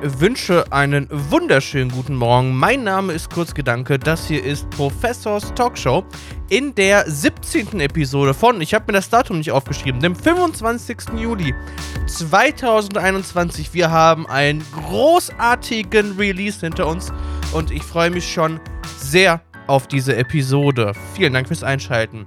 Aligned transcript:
Wünsche 0.00 0.64
einen 0.70 1.08
wunderschönen 1.10 1.90
guten 1.90 2.14
Morgen. 2.14 2.56
Mein 2.56 2.84
Name 2.84 3.12
ist 3.12 3.30
Kurzgedanke. 3.30 3.98
Das 3.98 4.28
hier 4.28 4.44
ist 4.44 4.70
Professors 4.70 5.52
Talkshow 5.54 6.04
in 6.48 6.72
der 6.76 7.10
17. 7.10 7.80
Episode 7.80 8.32
von, 8.32 8.60
ich 8.60 8.74
habe 8.74 8.84
mir 8.86 8.92
das 8.92 9.10
Datum 9.10 9.38
nicht 9.38 9.50
aufgeschrieben, 9.50 10.00
dem 10.00 10.14
25. 10.14 10.98
Juli 11.16 11.52
2021. 12.06 13.74
Wir 13.74 13.90
haben 13.90 14.28
einen 14.28 14.64
großartigen 14.72 16.16
Release 16.16 16.60
hinter 16.60 16.86
uns 16.86 17.12
und 17.52 17.72
ich 17.72 17.82
freue 17.82 18.10
mich 18.10 18.32
schon 18.32 18.60
sehr 18.98 19.40
auf 19.66 19.88
diese 19.88 20.14
Episode. 20.14 20.92
Vielen 21.14 21.32
Dank 21.32 21.48
fürs 21.48 21.64
Einschalten. 21.64 22.24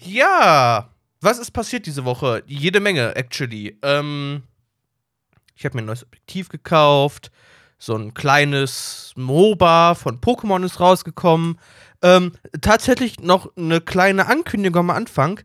Ja, 0.00 0.90
was 1.20 1.38
ist 1.38 1.52
passiert 1.52 1.86
diese 1.86 2.04
Woche? 2.04 2.42
Jede 2.46 2.80
Menge, 2.80 3.14
actually. 3.14 3.78
Ähm, 3.82 4.42
ich 5.56 5.64
habe 5.64 5.76
mir 5.76 5.82
ein 5.82 5.86
neues 5.86 6.04
Objektiv 6.04 6.48
gekauft. 6.48 7.30
So 7.78 7.94
ein 7.96 8.14
kleines 8.14 9.12
MOBA 9.16 9.94
von 9.94 10.20
Pokémon 10.20 10.64
ist 10.64 10.80
rausgekommen. 10.80 11.58
Ähm, 12.02 12.32
tatsächlich 12.60 13.20
noch 13.20 13.50
eine 13.56 13.80
kleine 13.80 14.26
Ankündigung 14.26 14.80
am 14.80 14.90
Anfang. 14.90 15.40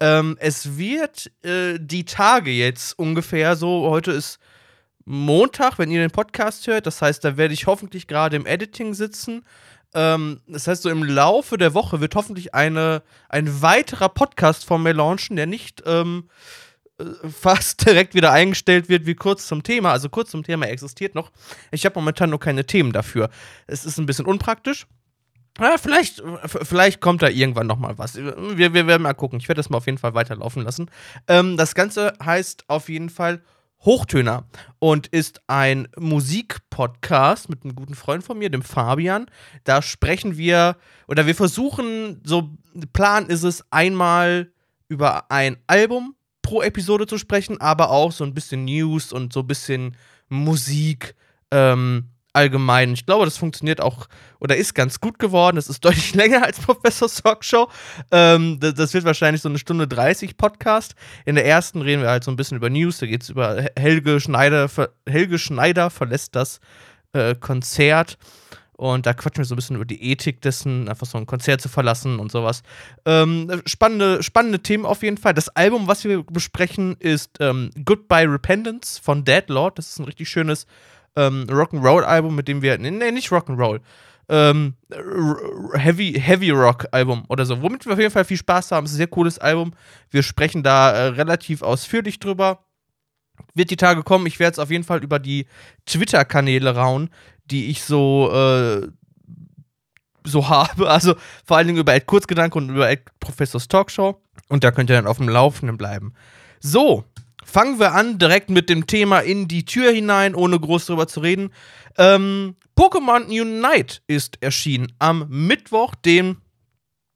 Ähm, 0.00 0.36
es 0.40 0.76
wird 0.76 1.30
äh, 1.42 1.78
die 1.80 2.04
Tage 2.04 2.50
jetzt 2.50 2.98
ungefähr 2.98 3.56
so, 3.56 3.88
heute 3.88 4.12
ist 4.12 4.38
Montag, 5.04 5.78
wenn 5.78 5.90
ihr 5.90 6.00
den 6.00 6.10
Podcast 6.10 6.66
hört. 6.66 6.86
Das 6.86 7.02
heißt, 7.02 7.24
da 7.24 7.36
werde 7.36 7.54
ich 7.54 7.66
hoffentlich 7.66 8.06
gerade 8.06 8.36
im 8.36 8.46
Editing 8.46 8.94
sitzen. 8.94 9.44
Ähm, 9.94 10.40
das 10.48 10.66
heißt, 10.66 10.82
so 10.82 10.90
im 10.90 11.04
Laufe 11.04 11.56
der 11.56 11.74
Woche 11.74 12.00
wird 12.00 12.14
hoffentlich 12.14 12.54
eine, 12.54 13.02
ein 13.28 13.62
weiterer 13.62 14.08
Podcast 14.08 14.64
von 14.64 14.82
mir 14.82 14.92
launchen, 14.92 15.36
der 15.36 15.46
nicht 15.46 15.82
ähm, 15.86 16.28
äh, 16.28 16.65
fast 17.28 17.84
direkt 17.86 18.14
wieder 18.14 18.32
eingestellt 18.32 18.88
wird 18.88 19.06
wie 19.06 19.14
kurz 19.14 19.46
zum 19.46 19.62
Thema. 19.62 19.92
Also 19.92 20.08
kurz 20.08 20.30
zum 20.30 20.42
Thema 20.42 20.66
existiert 20.66 21.14
noch. 21.14 21.30
Ich 21.70 21.84
habe 21.84 21.98
momentan 21.98 22.30
nur 22.30 22.40
keine 22.40 22.66
Themen 22.66 22.92
dafür. 22.92 23.30
Es 23.66 23.84
ist 23.84 23.98
ein 23.98 24.06
bisschen 24.06 24.26
unpraktisch. 24.26 24.86
Ja, 25.58 25.78
vielleicht, 25.78 26.22
vielleicht 26.44 27.00
kommt 27.00 27.22
da 27.22 27.28
irgendwann 27.28 27.66
noch 27.66 27.78
mal 27.78 27.96
was. 27.96 28.16
Wir, 28.16 28.74
wir 28.74 28.86
werden 28.86 29.02
mal 29.02 29.14
gucken. 29.14 29.38
Ich 29.40 29.48
werde 29.48 29.58
das 29.58 29.70
mal 29.70 29.78
auf 29.78 29.86
jeden 29.86 29.98
Fall 29.98 30.14
weiterlaufen 30.14 30.62
lassen. 30.62 30.90
Ähm, 31.28 31.56
das 31.56 31.74
Ganze 31.74 32.12
heißt 32.22 32.64
auf 32.68 32.90
jeden 32.90 33.08
Fall 33.08 33.42
Hochtöner 33.84 34.44
und 34.78 35.06
ist 35.06 35.40
ein 35.46 35.88
Musikpodcast 35.96 37.48
mit 37.48 37.64
einem 37.64 37.74
guten 37.74 37.94
Freund 37.94 38.24
von 38.24 38.38
mir, 38.38 38.50
dem 38.50 38.62
Fabian. 38.62 39.26
Da 39.64 39.80
sprechen 39.80 40.36
wir 40.36 40.76
oder 41.08 41.26
wir 41.26 41.34
versuchen, 41.34 42.20
so 42.24 42.50
Plan 42.92 43.26
ist 43.26 43.42
es, 43.42 43.64
einmal 43.70 44.52
über 44.88 45.30
ein 45.30 45.56
Album 45.66 46.16
pro 46.46 46.62
Episode 46.62 47.08
zu 47.08 47.18
sprechen, 47.18 47.60
aber 47.60 47.90
auch 47.90 48.12
so 48.12 48.22
ein 48.22 48.32
bisschen 48.32 48.66
News 48.66 49.12
und 49.12 49.32
so 49.32 49.40
ein 49.40 49.48
bisschen 49.48 49.96
Musik 50.28 51.16
ähm, 51.50 52.10
allgemein. 52.34 52.92
Ich 52.92 53.04
glaube, 53.04 53.24
das 53.24 53.36
funktioniert 53.36 53.80
auch 53.80 54.06
oder 54.38 54.56
ist 54.56 54.72
ganz 54.72 55.00
gut 55.00 55.18
geworden. 55.18 55.56
Es 55.56 55.68
ist 55.68 55.84
deutlich 55.84 56.14
länger 56.14 56.44
als 56.44 56.60
Professor 56.60 57.08
Sock 57.08 57.44
Show. 57.44 57.68
Ähm, 58.12 58.60
das, 58.60 58.74
das, 58.74 58.94
wird 58.94 59.04
wahrscheinlich 59.04 59.42
so 59.42 59.48
eine 59.48 59.58
Stunde 59.58 59.88
30 59.88 60.36
Podcast. 60.36 60.94
In 61.24 61.34
der 61.34 61.44
ersten 61.44 61.82
reden 61.82 62.02
wir 62.02 62.10
halt 62.10 62.22
so 62.22 62.30
ein 62.30 62.36
bisschen 62.36 62.58
über 62.58 62.70
News. 62.70 62.98
Da 62.98 63.06
geht 63.06 63.24
es 63.24 63.28
über 63.28 63.66
Helge 63.76 64.20
Schneider. 64.20 64.70
Helge 65.04 65.40
Schneider 65.40 65.90
verlässt 65.90 66.36
das 66.36 66.60
äh, 67.12 67.34
Konzert. 67.34 68.18
Und 68.76 69.06
da 69.06 69.14
quatschen 69.14 69.38
wir 69.38 69.46
so 69.46 69.54
ein 69.54 69.56
bisschen 69.56 69.76
über 69.76 69.86
die 69.86 70.10
Ethik 70.10 70.42
dessen, 70.42 70.88
einfach 70.88 71.06
so 71.06 71.16
ein 71.16 71.26
Konzert 71.26 71.62
zu 71.62 71.68
verlassen 71.70 72.18
und 72.18 72.30
sowas. 72.30 72.62
Ähm, 73.06 73.62
spannende, 73.64 74.22
spannende 74.22 74.60
Themen 74.60 74.84
auf 74.84 75.02
jeden 75.02 75.16
Fall. 75.16 75.32
Das 75.32 75.48
Album, 75.48 75.88
was 75.88 76.04
wir 76.04 76.22
besprechen, 76.22 76.96
ist 76.98 77.38
ähm, 77.40 77.70
Goodbye 77.84 78.30
Repentance 78.30 79.00
von 79.02 79.24
Deadlord. 79.24 79.78
Das 79.78 79.88
ist 79.88 79.98
ein 79.98 80.04
richtig 80.04 80.28
schönes 80.28 80.66
ähm, 81.16 81.46
Rock'n'Roll-Album, 81.48 82.34
mit 82.34 82.48
dem 82.48 82.60
wir. 82.60 82.76
Nee, 82.76 82.90
nicht 82.90 83.30
Rock'n'Roll. 83.30 83.80
Ähm, 84.28 84.74
Heavy, 85.74 86.12
Heavy 86.20 86.50
Rock 86.50 86.86
Album 86.90 87.24
oder 87.28 87.46
so, 87.46 87.62
womit 87.62 87.86
wir 87.86 87.92
auf 87.92 87.98
jeden 87.98 88.10
Fall 88.10 88.24
viel 88.24 88.36
Spaß 88.36 88.72
haben. 88.72 88.84
Es 88.84 88.90
ist 88.90 88.96
ein 88.96 88.98
sehr 88.98 89.06
cooles 89.06 89.38
Album. 89.38 89.72
Wir 90.10 90.22
sprechen 90.22 90.62
da 90.62 90.90
äh, 90.90 91.06
relativ 91.08 91.62
ausführlich 91.62 92.18
drüber. 92.18 92.65
Wird 93.54 93.70
die 93.70 93.76
Tage 93.76 94.02
kommen. 94.02 94.26
Ich 94.26 94.38
werde 94.38 94.52
es 94.54 94.58
auf 94.58 94.70
jeden 94.70 94.84
Fall 94.84 95.02
über 95.02 95.18
die 95.18 95.46
Twitter-Kanäle 95.86 96.74
rauen, 96.74 97.10
die 97.46 97.66
ich 97.66 97.82
so, 97.82 98.30
äh, 98.32 98.88
so 100.24 100.48
habe. 100.48 100.90
Also 100.90 101.14
vor 101.44 101.56
allen 101.56 101.66
Dingen 101.66 101.80
über 101.80 101.94
Ed 101.94 102.06
Kurzgedanke 102.06 102.58
und 102.58 102.70
über 102.70 102.90
Ed 102.90 103.04
Professors 103.20 103.68
Talkshow. 103.68 104.20
Und 104.48 104.64
da 104.64 104.70
könnt 104.70 104.90
ihr 104.90 104.96
dann 104.96 105.06
auf 105.06 105.18
dem 105.18 105.28
Laufenden 105.28 105.76
bleiben. 105.76 106.14
So, 106.60 107.04
fangen 107.44 107.78
wir 107.78 107.92
an 107.92 108.18
direkt 108.18 108.50
mit 108.50 108.68
dem 108.68 108.86
Thema 108.86 109.20
in 109.20 109.48
die 109.48 109.64
Tür 109.64 109.90
hinein, 109.92 110.34
ohne 110.34 110.58
groß 110.58 110.86
drüber 110.86 111.06
zu 111.08 111.20
reden. 111.20 111.50
Ähm, 111.96 112.56
Pokémon 112.76 113.26
Unite 113.26 114.00
ist 114.06 114.42
erschienen 114.42 114.92
am 114.98 115.26
Mittwoch, 115.28 115.94
dem 115.94 116.38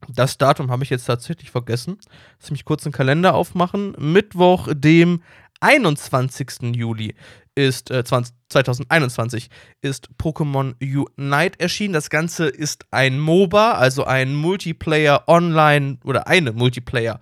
das 0.08 0.38
Datum 0.38 0.70
habe 0.70 0.82
ich 0.82 0.90
jetzt 0.90 1.04
tatsächlich 1.04 1.50
vergessen. 1.50 1.98
Lass 2.40 2.50
mich 2.50 2.64
kurz 2.64 2.86
einen 2.86 2.92
Kalender 2.92 3.34
aufmachen. 3.34 3.94
Mittwoch, 3.98 4.68
dem 4.72 5.22
21. 5.60 6.74
Juli 6.74 7.14
ist 7.54 7.90
äh, 7.90 8.04
20, 8.04 8.34
2021 8.48 9.50
ist 9.82 10.08
Pokémon 10.18 10.74
Unite 10.80 11.60
erschienen. 11.60 11.94
Das 11.94 12.10
Ganze 12.10 12.46
ist 12.46 12.86
ein 12.90 13.18
MOBA, 13.18 13.72
also 13.72 14.04
ein 14.04 14.34
Multiplayer 14.34 15.24
Online 15.28 15.98
oder 16.04 16.26
eine 16.26 16.52
Multiplayer 16.52 17.20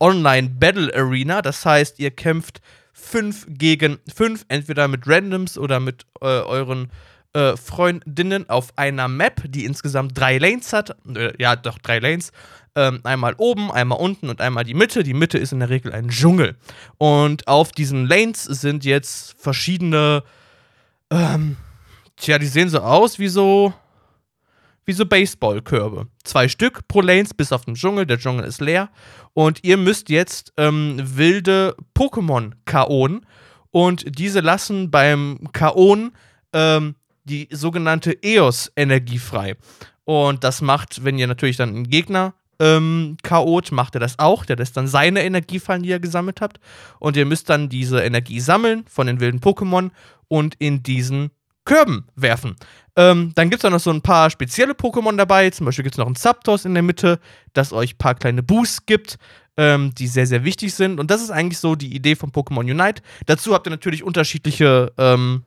Online 0.00 0.48
Battle 0.48 0.94
Arena. 0.94 1.42
Das 1.42 1.64
heißt, 1.64 1.98
ihr 1.98 2.10
kämpft 2.10 2.60
5 2.92 3.46
gegen 3.48 3.98
5, 4.14 4.46
entweder 4.48 4.88
mit 4.88 5.06
Randoms 5.06 5.58
oder 5.58 5.80
mit 5.80 6.06
äh, 6.20 6.26
euren 6.26 6.90
äh, 7.34 7.56
Freundinnen 7.56 8.48
auf 8.48 8.68
einer 8.76 9.08
Map, 9.08 9.42
die 9.48 9.64
insgesamt 9.64 10.16
drei 10.18 10.38
Lanes 10.38 10.72
hat. 10.72 10.96
Äh, 11.14 11.32
ja, 11.38 11.56
doch 11.56 11.78
drei 11.78 11.98
Lanes. 11.98 12.32
Ähm, 12.76 13.00
einmal 13.04 13.34
oben, 13.38 13.70
einmal 13.70 13.98
unten 13.98 14.28
und 14.28 14.40
einmal 14.40 14.64
die 14.64 14.74
Mitte. 14.74 15.04
Die 15.04 15.14
Mitte 15.14 15.38
ist 15.38 15.52
in 15.52 15.60
der 15.60 15.70
Regel 15.70 15.92
ein 15.92 16.08
Dschungel. 16.08 16.56
Und 16.98 17.46
auf 17.46 17.70
diesen 17.70 18.06
Lanes 18.06 18.44
sind 18.44 18.84
jetzt 18.84 19.36
verschiedene. 19.38 20.24
Ähm, 21.10 21.56
tja, 22.16 22.38
die 22.38 22.46
sehen 22.46 22.68
so 22.68 22.80
aus 22.80 23.18
wie 23.18 23.28
so. 23.28 23.72
Wie 24.86 24.92
so 24.92 25.06
Baseballkörbe. 25.06 26.08
Zwei 26.24 26.46
Stück 26.46 26.86
pro 26.88 27.00
Lanes 27.00 27.32
bis 27.32 27.52
auf 27.52 27.64
den 27.64 27.74
Dschungel. 27.74 28.04
Der 28.04 28.18
Dschungel 28.18 28.44
ist 28.44 28.60
leer. 28.60 28.90
Und 29.32 29.64
ihr 29.64 29.78
müsst 29.78 30.10
jetzt 30.10 30.52
ähm, 30.58 31.00
wilde 31.02 31.74
Pokémon 31.96 32.52
kaonen. 32.66 33.24
Und 33.70 34.18
diese 34.18 34.40
lassen 34.40 34.90
beim 34.90 35.48
Kaon 35.52 36.12
ähm, 36.52 36.96
die 37.24 37.48
sogenannte 37.50 38.22
EOS-Energie 38.22 39.18
frei. 39.18 39.56
Und 40.04 40.44
das 40.44 40.60
macht, 40.60 41.04
wenn 41.04 41.18
ihr 41.18 41.26
natürlich 41.26 41.56
dann 41.56 41.70
einen 41.70 41.88
Gegner 41.88 42.34
ähm, 42.64 43.18
Chaot 43.22 43.72
macht 43.72 43.94
er 43.94 44.00
das 44.00 44.18
auch. 44.18 44.46
Der 44.46 44.56
lässt 44.56 44.76
dann 44.76 44.86
seine 44.86 45.22
Energie 45.22 45.58
fallen, 45.58 45.82
die 45.82 45.90
ihr 45.90 46.00
gesammelt 46.00 46.40
habt. 46.40 46.58
Und 46.98 47.16
ihr 47.16 47.26
müsst 47.26 47.50
dann 47.50 47.68
diese 47.68 48.02
Energie 48.02 48.40
sammeln 48.40 48.84
von 48.88 49.06
den 49.06 49.20
wilden 49.20 49.40
Pokémon 49.40 49.90
und 50.28 50.54
in 50.58 50.82
diesen 50.82 51.30
Körben 51.66 52.06
werfen. 52.16 52.56
Ähm, 52.96 53.32
dann 53.34 53.50
gibt 53.50 53.62
es 53.62 53.66
auch 53.66 53.70
noch 53.70 53.80
so 53.80 53.90
ein 53.90 54.00
paar 54.00 54.30
spezielle 54.30 54.72
Pokémon 54.72 55.16
dabei. 55.16 55.50
Zum 55.50 55.66
Beispiel 55.66 55.82
gibt 55.82 55.94
es 55.94 55.98
noch 55.98 56.06
ein 56.06 56.16
Zapdos 56.16 56.64
in 56.64 56.72
der 56.72 56.82
Mitte, 56.82 57.20
das 57.52 57.72
euch 57.72 57.94
ein 57.94 57.98
paar 57.98 58.14
kleine 58.14 58.42
Boosts 58.42 58.86
gibt, 58.86 59.18
ähm, 59.58 59.94
die 59.94 60.06
sehr, 60.06 60.26
sehr 60.26 60.44
wichtig 60.44 60.72
sind. 60.74 60.98
Und 60.98 61.10
das 61.10 61.22
ist 61.22 61.30
eigentlich 61.30 61.58
so 61.58 61.74
die 61.74 61.94
Idee 61.94 62.16
von 62.16 62.32
Pokémon 62.32 62.60
Unite. 62.60 63.02
Dazu 63.26 63.52
habt 63.52 63.66
ihr 63.66 63.70
natürlich 63.70 64.02
unterschiedliche, 64.02 64.92
ähm, 64.96 65.44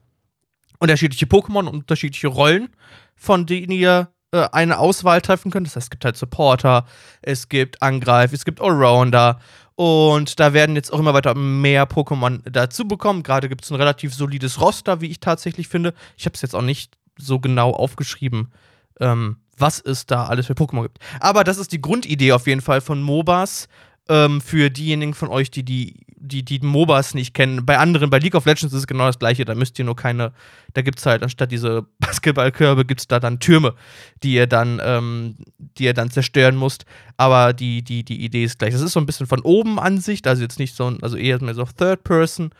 unterschiedliche 0.78 1.26
Pokémon 1.26 1.66
und 1.66 1.68
unterschiedliche 1.68 2.28
Rollen, 2.28 2.68
von 3.16 3.46
denen 3.46 3.72
ihr 3.72 4.08
äh, 4.32 4.48
eine 4.52 4.78
Auswahl 4.78 5.20
treffen 5.20 5.50
könnt. 5.50 5.66
Das 5.66 5.76
heißt, 5.76 5.86
es 5.86 5.90
gibt 5.90 6.04
halt 6.04 6.16
Supporter, 6.16 6.84
es 7.22 7.48
gibt 7.48 7.82
Angreif, 7.82 8.32
es 8.32 8.44
gibt 8.44 8.60
Allrounder. 8.60 9.40
Und 9.74 10.40
da 10.40 10.52
werden 10.52 10.74
jetzt 10.74 10.92
auch 10.92 10.98
immer 10.98 11.14
weiter 11.14 11.34
mehr 11.34 11.88
Pokémon 11.88 12.40
dazu 12.50 12.86
bekommen. 12.88 13.22
Gerade 13.22 13.48
gibt 13.48 13.64
es 13.64 13.70
ein 13.70 13.76
relativ 13.76 14.12
solides 14.12 14.60
Roster, 14.60 15.00
wie 15.00 15.06
ich 15.06 15.20
tatsächlich 15.20 15.68
finde. 15.68 15.94
Ich 16.16 16.26
habe 16.26 16.34
es 16.34 16.42
jetzt 16.42 16.54
auch 16.54 16.62
nicht 16.62 16.98
so 17.16 17.38
genau 17.38 17.70
aufgeschrieben, 17.70 18.52
ähm, 19.00 19.36
was 19.56 19.80
es 19.80 20.06
da 20.06 20.26
alles 20.26 20.46
für 20.46 20.54
Pokémon 20.54 20.82
gibt. 20.82 20.98
Aber 21.20 21.44
das 21.44 21.58
ist 21.58 21.72
die 21.72 21.80
Grundidee 21.80 22.32
auf 22.32 22.46
jeden 22.46 22.60
Fall 22.60 22.80
von 22.80 23.02
MOBAs. 23.02 23.68
Ähm, 24.08 24.40
für 24.40 24.70
diejenigen 24.70 25.14
von 25.14 25.28
euch, 25.28 25.50
die 25.50 25.62
die, 25.62 26.00
die 26.20 26.44
die 26.44 26.60
MOBAs 26.60 27.14
nicht 27.14 27.34
kennen. 27.34 27.64
Bei 27.64 27.78
anderen, 27.78 28.10
bei 28.10 28.18
League 28.18 28.34
of 28.34 28.46
Legends 28.46 28.74
ist 28.74 28.80
es 28.80 28.86
genau 28.86 29.06
das 29.06 29.18
gleiche. 29.18 29.44
Da 29.44 29.54
müsst 29.54 29.78
ihr 29.78 29.84
nur 29.84 29.96
keine, 29.96 30.32
da 30.74 30.82
gibt 30.82 30.98
es 30.98 31.06
halt 31.06 31.22
anstatt 31.22 31.50
diese 31.52 31.86
Basketballkörbe, 31.98 32.84
gibt 32.84 33.00
es 33.00 33.08
da 33.08 33.20
dann 33.20 33.40
Türme, 33.40 33.74
die 34.22 34.34
ihr 34.34 34.46
dann, 34.46 34.80
ähm, 34.82 35.36
die 35.58 35.84
ihr 35.84 35.94
dann 35.94 36.10
zerstören 36.10 36.58
müsst. 36.58 36.84
Aber 37.16 37.52
die, 37.52 37.82
die, 37.82 38.04
die 38.04 38.24
Idee 38.24 38.44
ist 38.44 38.58
gleich. 38.58 38.72
Das 38.72 38.82
ist 38.82 38.92
so 38.92 39.00
ein 39.00 39.06
bisschen 39.06 39.26
von 39.26 39.40
oben 39.40 39.78
Ansicht, 39.78 40.26
also 40.26 40.42
jetzt 40.42 40.58
nicht 40.58 40.74
so, 40.74 40.96
also 41.02 41.16
eher 41.16 41.42
mehr 41.42 41.54
so 41.54 41.64
Third 41.64 42.04
Person 42.04 42.50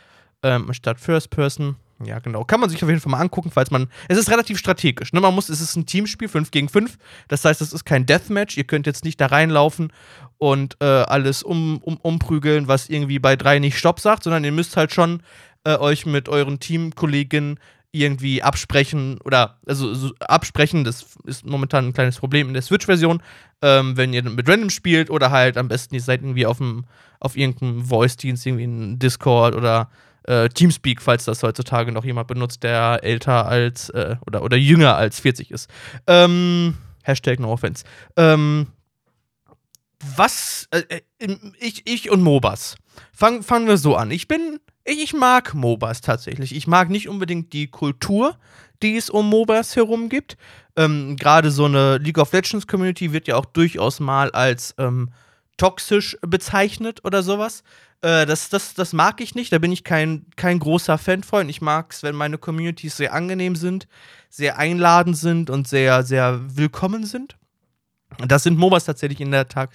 ähm, 0.42 0.72
statt 0.72 1.00
First 1.00 1.30
Person. 1.30 1.76
Ja, 2.04 2.20
genau. 2.20 2.44
Kann 2.44 2.60
man 2.60 2.70
sich 2.70 2.82
auf 2.82 2.88
jeden 2.88 3.00
Fall 3.00 3.10
mal 3.10 3.20
angucken, 3.20 3.50
falls 3.50 3.70
man. 3.70 3.88
Es 4.08 4.18
ist 4.18 4.30
relativ 4.30 4.58
strategisch. 4.58 5.12
Ne? 5.12 5.20
Man 5.20 5.34
muss, 5.34 5.48
es 5.48 5.60
ist 5.60 5.74
ein 5.74 5.86
Teamspiel, 5.86 6.28
5 6.28 6.50
gegen 6.50 6.68
5. 6.68 6.96
Das 7.26 7.44
heißt, 7.44 7.60
es 7.60 7.72
ist 7.72 7.84
kein 7.84 8.06
Deathmatch. 8.06 8.56
Ihr 8.56 8.64
könnt 8.64 8.86
jetzt 8.86 9.04
nicht 9.04 9.20
da 9.20 9.26
reinlaufen 9.26 9.92
und 10.38 10.76
äh, 10.80 10.84
alles 10.84 11.42
um, 11.42 11.78
um, 11.82 11.96
umprügeln, 11.96 12.68
was 12.68 12.88
irgendwie 12.88 13.18
bei 13.18 13.34
3 13.34 13.58
nicht 13.58 13.78
Stopp 13.78 13.98
sagt, 13.98 14.22
sondern 14.22 14.44
ihr 14.44 14.52
müsst 14.52 14.76
halt 14.76 14.92
schon 14.92 15.22
äh, 15.64 15.76
euch 15.76 16.06
mit 16.06 16.28
euren 16.28 16.60
Teamkollegen 16.60 17.58
irgendwie 17.90 18.42
absprechen 18.42 19.18
oder 19.24 19.58
also 19.66 19.94
so 19.94 20.12
absprechen, 20.20 20.84
das 20.84 21.06
ist 21.24 21.46
momentan 21.46 21.86
ein 21.86 21.92
kleines 21.94 22.18
Problem 22.18 22.48
in 22.48 22.52
der 22.52 22.62
Switch-Version, 22.62 23.22
ähm, 23.62 23.96
wenn 23.96 24.12
ihr 24.12 24.22
mit 24.22 24.46
Random 24.46 24.68
spielt 24.68 25.08
oder 25.08 25.30
halt 25.30 25.56
am 25.56 25.68
besten 25.68 25.94
ihr 25.94 26.02
seid 26.02 26.20
irgendwie 26.20 26.44
auf 26.44 26.58
dem 26.58 26.84
auf 27.18 27.36
irgendeinem 27.36 27.84
Voice-Dienst, 27.84 28.46
irgendwie 28.46 28.64
in 28.64 28.98
Discord 28.98 29.54
oder 29.54 29.90
äh, 30.28 30.48
Teamspeak, 30.50 31.00
falls 31.00 31.24
das 31.24 31.42
heutzutage 31.42 31.90
noch 31.90 32.04
jemand 32.04 32.28
benutzt, 32.28 32.62
der 32.62 33.00
älter 33.02 33.46
als 33.46 33.88
äh, 33.90 34.16
oder, 34.26 34.42
oder 34.42 34.56
jünger 34.56 34.96
als 34.96 35.20
40 35.20 35.50
ist. 35.50 35.70
Ähm, 36.06 36.76
Hashtag 37.02 37.40
no 37.40 37.50
offense. 37.50 37.84
Ähm, 38.16 38.66
was, 40.16 40.68
äh, 40.70 40.82
äh 41.18 41.36
ich, 41.58 41.86
ich 41.86 42.10
und 42.10 42.22
MOBAs. 42.22 42.76
Fang, 43.12 43.42
fangen 43.42 43.66
wir 43.66 43.78
so 43.78 43.96
an. 43.96 44.10
Ich 44.10 44.28
bin, 44.28 44.60
ich, 44.84 45.02
ich 45.02 45.14
mag 45.14 45.54
MOBAs 45.54 46.02
tatsächlich. 46.02 46.54
Ich 46.54 46.66
mag 46.66 46.90
nicht 46.90 47.08
unbedingt 47.08 47.52
die 47.52 47.68
Kultur, 47.68 48.36
die 48.82 48.96
es 48.96 49.08
um 49.08 49.28
MOBAs 49.30 49.76
herum 49.76 50.10
gibt. 50.10 50.36
Ähm, 50.76 51.16
Gerade 51.16 51.50
so 51.50 51.64
eine 51.64 51.96
League 51.96 52.18
of 52.18 52.32
Legends 52.32 52.66
Community 52.66 53.12
wird 53.12 53.28
ja 53.28 53.36
auch 53.36 53.46
durchaus 53.46 53.98
mal 53.98 54.30
als 54.30 54.74
ähm, 54.78 55.10
toxisch 55.58 56.16
bezeichnet 56.22 57.04
oder 57.04 57.22
sowas. 57.22 57.62
Äh, 58.00 58.24
das, 58.24 58.48
das, 58.48 58.72
das 58.72 58.94
mag 58.94 59.20
ich 59.20 59.34
nicht, 59.34 59.52
da 59.52 59.58
bin 59.58 59.72
ich 59.72 59.84
kein, 59.84 60.24
kein 60.36 60.58
großer 60.58 60.96
Fan 60.96 61.22
von. 61.22 61.48
Ich 61.50 61.60
mag 61.60 61.92
es, 61.92 62.02
wenn 62.02 62.14
meine 62.14 62.38
Communities 62.38 62.96
sehr 62.96 63.12
angenehm 63.12 63.54
sind, 63.54 63.86
sehr 64.30 64.56
einladend 64.58 65.18
sind 65.18 65.50
und 65.50 65.68
sehr, 65.68 66.02
sehr 66.04 66.40
willkommen 66.56 67.04
sind. 67.04 67.36
Das 68.26 68.42
sind 68.42 68.56
MOBAs 68.56 68.84
tatsächlich 68.84 69.20
in 69.20 69.30
der 69.30 69.48
Tat 69.48 69.70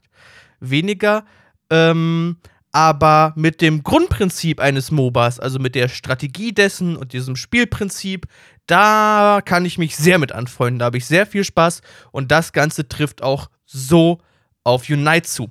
weniger. 0.60 1.26
Ähm, 1.70 2.38
aber 2.72 3.34
mit 3.36 3.62
dem 3.62 3.84
Grundprinzip 3.84 4.60
eines 4.60 4.90
MOBAs, 4.90 5.40
also 5.40 5.60
mit 5.60 5.76
der 5.76 5.90
Strategie 5.90 6.54
dessen 6.54 6.96
und 6.96 7.14
diesem 7.14 7.36
Spielprinzip, 7.36 8.26
da 8.66 9.42
kann 9.46 9.66
ich 9.66 9.78
mich 9.78 9.96
sehr 9.96 10.18
mit 10.18 10.32
anfreunden. 10.32 10.80
Da 10.80 10.86
habe 10.86 10.98
ich 10.98 11.06
sehr 11.06 11.28
viel 11.28 11.44
Spaß 11.44 11.82
und 12.12 12.32
das 12.32 12.52
Ganze 12.52 12.88
trifft 12.88 13.22
auch 13.22 13.50
so 13.66 14.20
auf 14.63 14.89
Unite 14.89 15.27
zu. 15.27 15.50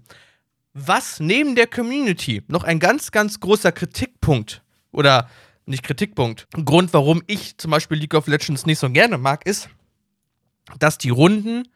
Was 0.74 1.20
neben 1.20 1.54
der 1.54 1.66
Community 1.66 2.42
noch 2.48 2.64
ein 2.64 2.78
ganz, 2.78 3.10
ganz 3.10 3.40
großer 3.40 3.72
Kritikpunkt 3.72 4.62
oder 4.90 5.28
nicht 5.66 5.82
Kritikpunkt, 5.82 6.48
Grund, 6.64 6.92
warum 6.92 7.22
ich 7.26 7.58
zum 7.58 7.70
Beispiel 7.70 7.98
League 7.98 8.14
of 8.14 8.26
Legends 8.26 8.66
nicht 8.66 8.78
so 8.78 8.90
gerne 8.90 9.18
mag, 9.18 9.46
ist, 9.46 9.68
dass 10.78 10.98
die 10.98 11.10
Runden 11.10 11.68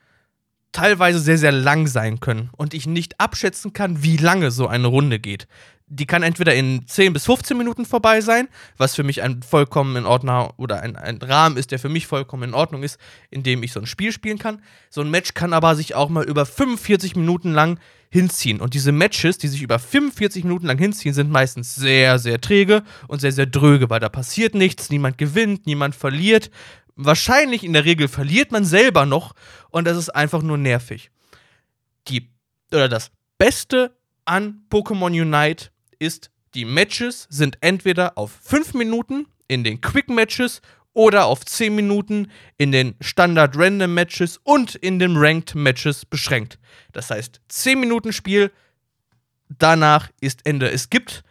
teilweise 0.72 1.18
sehr, 1.18 1.38
sehr 1.38 1.52
lang 1.52 1.86
sein 1.86 2.20
können 2.20 2.50
und 2.56 2.74
ich 2.74 2.86
nicht 2.86 3.20
abschätzen 3.20 3.72
kann, 3.72 4.02
wie 4.02 4.16
lange 4.16 4.50
so 4.50 4.66
eine 4.66 4.86
Runde 4.86 5.18
geht 5.18 5.46
die 5.88 6.06
kann 6.06 6.22
entweder 6.22 6.54
in 6.54 6.86
10 6.86 7.12
bis 7.12 7.26
15 7.26 7.56
Minuten 7.56 7.84
vorbei 7.84 8.20
sein, 8.20 8.48
was 8.76 8.96
für 8.96 9.04
mich 9.04 9.22
ein 9.22 9.42
vollkommen 9.42 9.94
in 9.96 10.04
Ordnung 10.04 10.50
oder 10.56 10.82
ein, 10.82 10.96
ein 10.96 11.18
Rahmen 11.18 11.56
ist, 11.56 11.70
der 11.70 11.78
für 11.78 11.88
mich 11.88 12.08
vollkommen 12.08 12.42
in 12.42 12.54
Ordnung 12.54 12.82
ist, 12.82 12.98
in 13.30 13.44
dem 13.44 13.62
ich 13.62 13.72
so 13.72 13.80
ein 13.80 13.86
Spiel 13.86 14.10
spielen 14.10 14.38
kann. 14.38 14.62
So 14.90 15.00
ein 15.00 15.10
Match 15.10 15.34
kann 15.34 15.52
aber 15.52 15.76
sich 15.76 15.94
auch 15.94 16.08
mal 16.08 16.24
über 16.24 16.44
45 16.44 17.14
Minuten 17.14 17.52
lang 17.52 17.78
hinziehen. 18.10 18.60
Und 18.60 18.74
diese 18.74 18.90
Matches, 18.90 19.38
die 19.38 19.48
sich 19.48 19.62
über 19.62 19.78
45 19.78 20.42
Minuten 20.42 20.66
lang 20.66 20.78
hinziehen, 20.78 21.14
sind 21.14 21.30
meistens 21.30 21.76
sehr, 21.76 22.18
sehr 22.18 22.40
träge 22.40 22.82
und 23.06 23.20
sehr, 23.20 23.32
sehr 23.32 23.46
dröge, 23.46 23.88
weil 23.88 24.00
da 24.00 24.08
passiert 24.08 24.54
nichts, 24.54 24.90
niemand 24.90 25.18
gewinnt, 25.18 25.66
niemand 25.66 25.94
verliert. 25.94 26.50
Wahrscheinlich 26.96 27.62
in 27.62 27.74
der 27.74 27.84
Regel 27.84 28.08
verliert 28.08 28.52
man 28.52 28.64
selber 28.64 29.04
noch 29.04 29.34
und 29.70 29.86
das 29.86 29.98
ist 29.98 30.08
einfach 30.10 30.42
nur 30.42 30.56
nervig. 30.56 31.10
Die, 32.08 32.30
oder 32.72 32.88
das 32.88 33.10
Beste 33.38 33.96
an 34.24 34.64
Pokémon 34.70 35.10
Unite 35.10 35.68
ist, 35.98 36.30
die 36.54 36.64
Matches 36.64 37.26
sind 37.28 37.58
entweder 37.60 38.16
auf 38.16 38.32
5 38.42 38.74
Minuten 38.74 39.26
in 39.46 39.62
den 39.62 39.80
Quick 39.82 40.08
Matches 40.08 40.62
oder 40.94 41.26
auf 41.26 41.44
10 41.44 41.74
Minuten 41.76 42.30
in 42.56 42.72
den 42.72 42.94
Standard 43.02 43.54
Random 43.56 43.92
Matches 43.92 44.40
und 44.42 44.74
in 44.74 44.98
den 44.98 45.18
Ranked 45.18 45.54
Matches 45.54 46.06
beschränkt. 46.06 46.58
Das 46.92 47.10
heißt, 47.10 47.42
10 47.48 47.78
Minuten 47.78 48.14
Spiel, 48.14 48.50
danach 49.50 50.08
ist 50.22 50.46
Ende. 50.46 50.70
Es 50.70 50.88
gibt 50.88 51.22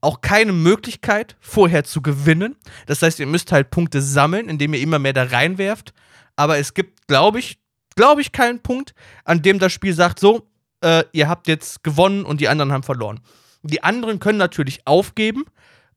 auch 0.00 0.20
keine 0.20 0.52
Möglichkeit, 0.52 1.36
vorher 1.40 1.84
zu 1.84 2.00
gewinnen. 2.02 2.56
Das 2.86 3.02
heißt, 3.02 3.20
ihr 3.20 3.26
müsst 3.26 3.52
halt 3.52 3.70
Punkte 3.70 4.00
sammeln, 4.00 4.48
indem 4.48 4.74
ihr 4.74 4.80
immer 4.80 4.98
mehr 4.98 5.12
da 5.12 5.24
reinwerft. 5.24 5.92
Aber 6.36 6.58
es 6.58 6.74
gibt, 6.74 7.06
glaube 7.06 7.38
ich, 7.38 7.58
glaube 7.96 8.20
ich, 8.20 8.32
keinen 8.32 8.60
Punkt, 8.60 8.94
an 9.24 9.42
dem 9.42 9.58
das 9.58 9.72
Spiel 9.72 9.92
sagt, 9.92 10.20
so, 10.20 10.48
äh, 10.82 11.04
ihr 11.12 11.28
habt 11.28 11.48
jetzt 11.48 11.82
gewonnen 11.82 12.24
und 12.24 12.40
die 12.40 12.48
anderen 12.48 12.72
haben 12.72 12.82
verloren. 12.82 13.20
Die 13.62 13.82
anderen 13.82 14.20
können 14.20 14.38
natürlich 14.38 14.86
aufgeben, 14.86 15.44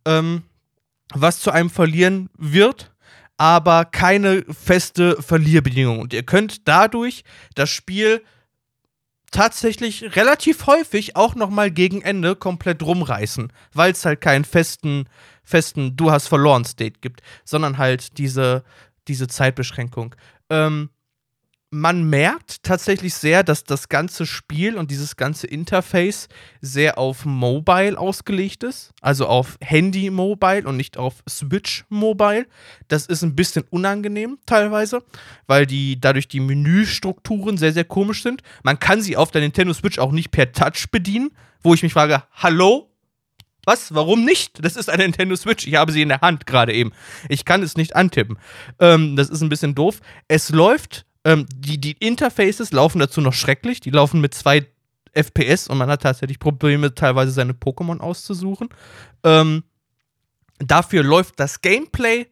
ähm, 0.06 0.44
was 1.14 1.40
zu 1.40 1.52
einem 1.52 1.70
Verlieren 1.70 2.30
wird, 2.38 2.92
aber 3.38 3.86
keine 3.86 4.44
feste 4.50 5.22
Verlierbedingung. 5.22 6.00
Und 6.00 6.14
ihr 6.14 6.24
könnt 6.24 6.68
dadurch 6.68 7.24
das 7.56 7.70
Spiel 7.70 8.22
tatsächlich 9.34 10.16
relativ 10.16 10.68
häufig 10.68 11.16
auch 11.16 11.36
noch 11.36 11.50
mal 11.50 11.70
gegen 11.72 12.02
Ende 12.02 12.36
komplett 12.36 12.82
rumreißen, 12.82 13.52
weil 13.74 13.92
es 13.92 14.06
halt 14.06 14.22
keinen 14.22 14.46
festen, 14.46 15.10
festen 15.44 15.98
Du 15.98 16.12
hast 16.12 16.28
verloren 16.28 16.64
State 16.64 17.00
gibt, 17.02 17.22
sondern 17.44 17.78
halt 17.78 18.18
diese, 18.18 18.64
diese 19.08 19.28
Zeitbeschränkung. 19.28 20.16
Ähm, 20.50 20.90
man 21.74 22.08
merkt 22.08 22.62
tatsächlich 22.62 23.16
sehr, 23.16 23.44
dass 23.44 23.64
das 23.64 23.90
ganze 23.90 24.28
Spiel 24.28 24.78
und 24.78 24.92
dieses 24.92 25.16
ganze 25.16 25.48
Interface 25.48 26.28
sehr 26.62 27.00
auf 27.00 27.26
Mobile 27.26 27.98
ausgelegt 27.98 28.64
ist. 28.64 28.92
Also 29.02 29.26
auf 29.26 29.58
Handy-Mobile 29.60 30.68
und 30.68 30.78
nicht 30.78 30.98
auf 30.98 31.24
Switch-Mobile. 31.28 32.46
Das 32.90 33.08
ist 33.08 33.24
ein 33.24 33.36
bisschen 33.36 33.64
unangenehm 33.72 34.38
teilweise, 34.46 35.04
weil 35.48 35.66
die 35.66 36.00
dadurch 36.00 36.28
die 36.28 36.40
Menüstrukturen 36.40 37.58
sehr, 37.58 37.74
sehr 37.74 37.86
komisch 37.86 38.22
sind. 38.22 38.44
Man 38.62 38.80
kann 38.80 39.02
sie 39.02 39.18
auf 39.18 39.32
der 39.32 39.42
Nintendo 39.42 39.74
Switch 39.74 39.98
auch 39.98 40.12
nicht 40.12 40.30
per 40.30 40.52
Touch 40.52 40.92
bedienen, 40.92 41.32
wo 41.64 41.74
ich 41.74 41.82
mich 41.82 41.94
frage, 41.94 42.22
hallo? 42.34 42.92
Was? 43.66 43.96
Warum 43.96 44.26
nicht? 44.26 44.64
Das 44.64 44.76
ist 44.76 44.90
eine 44.92 45.04
Nintendo 45.04 45.36
Switch. 45.36 45.66
Ich 45.66 45.76
habe 45.76 45.92
sie 45.92 46.04
in 46.04 46.10
der 46.10 46.22
Hand 46.22 46.46
gerade 46.46 46.74
eben. 46.74 46.92
Ich 47.30 47.46
kann 47.46 47.64
es 47.64 47.78
nicht 47.78 47.96
antippen. 47.96 48.38
Ähm, 48.78 49.16
das 49.16 49.30
ist 49.30 49.42
ein 49.42 49.50
bisschen 49.50 49.74
doof. 49.74 50.02
Es 50.28 50.50
läuft 50.50 51.06
ähm, 51.26 51.46
die, 51.56 51.80
die 51.80 51.94
Interfaces 52.00 52.72
laufen 52.72 53.00
dazu 53.00 53.22
noch 53.22 53.34
schrecklich. 53.34 53.80
Die 53.80 53.92
laufen 53.92 54.22
mit 54.22 54.34
zwei 54.34 54.66
FPS 55.14 55.68
und 55.68 55.78
man 55.78 55.90
hat 55.90 56.02
tatsächlich 56.02 56.40
Probleme, 56.40 56.94
teilweise 56.94 57.32
seine 57.32 57.54
Pokémon 57.54 58.00
auszusuchen. 58.00 58.70
Ähm, 59.24 59.64
dafür 60.60 61.04
läuft 61.04 61.40
das 61.40 61.62
Gameplay 61.62 62.28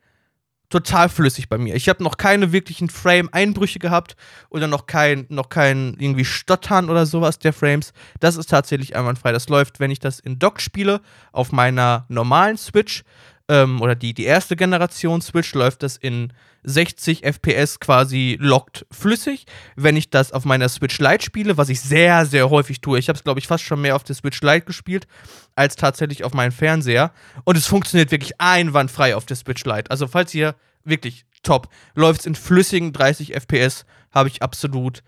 total 0.69 1.09
flüssig 1.09 1.49
bei 1.49 1.57
mir. 1.57 1.75
Ich 1.75 1.89
habe 1.89 2.01
noch 2.01 2.17
keine 2.17 2.51
wirklichen 2.53 2.89
Frame-Einbrüche 2.89 3.77
gehabt 3.77 4.15
oder 4.49 4.67
noch 4.67 4.87
kein, 4.87 5.25
noch 5.29 5.49
kein 5.49 5.95
irgendwie 5.99 6.25
Stottern 6.25 6.89
oder 6.89 7.05
sowas 7.05 7.39
der 7.39 7.53
Frames. 7.53 7.93
Das 8.19 8.37
ist 8.37 8.49
tatsächlich 8.49 8.95
einwandfrei. 8.95 9.31
Das 9.33 9.49
läuft, 9.49 9.79
wenn 9.79 9.91
ich 9.91 9.99
das 9.99 10.19
in 10.19 10.39
Dock 10.39 10.61
spiele, 10.61 11.01
auf 11.33 11.51
meiner 11.51 12.05
normalen 12.07 12.57
Switch 12.57 13.03
ähm, 13.51 13.81
oder 13.81 13.95
die, 13.95 14.13
die 14.13 14.23
erste 14.23 14.55
Generation 14.55 15.21
Switch 15.21 15.53
läuft 15.53 15.83
das 15.83 15.97
in 15.97 16.31
60 16.63 17.25
FPS 17.25 17.81
quasi 17.81 18.37
lockt 18.39 18.85
flüssig. 18.91 19.45
Wenn 19.75 19.97
ich 19.97 20.09
das 20.09 20.31
auf 20.31 20.45
meiner 20.45 20.69
Switch 20.69 20.99
Lite 20.99 21.25
spiele, 21.25 21.57
was 21.57 21.67
ich 21.67 21.81
sehr, 21.81 22.25
sehr 22.25 22.49
häufig 22.49 22.79
tue, 22.79 22.97
ich 22.97 23.09
habe 23.09 23.17
es, 23.17 23.25
glaube 23.25 23.41
ich, 23.41 23.47
fast 23.47 23.65
schon 23.65 23.81
mehr 23.81 23.97
auf 23.97 24.05
der 24.05 24.15
Switch 24.15 24.41
Lite 24.41 24.65
gespielt, 24.65 25.05
als 25.53 25.75
tatsächlich 25.75 26.23
auf 26.23 26.33
meinem 26.33 26.53
Fernseher. 26.53 27.11
Und 27.43 27.57
es 27.57 27.67
funktioniert 27.67 28.11
wirklich 28.11 28.39
einwandfrei 28.39 29.17
auf 29.17 29.25
der 29.25 29.35
Switch 29.35 29.65
Lite. 29.65 29.91
Also, 29.91 30.07
falls 30.07 30.33
ihr 30.33 30.55
wirklich 30.85 31.25
top 31.43 31.67
läuft 31.93 32.21
es 32.21 32.27
in 32.27 32.35
flüssigen 32.35 32.93
30 32.93 33.33
FPS, 33.33 33.85
habe 34.11 34.29
ich 34.29 34.41
absolut 34.41 35.03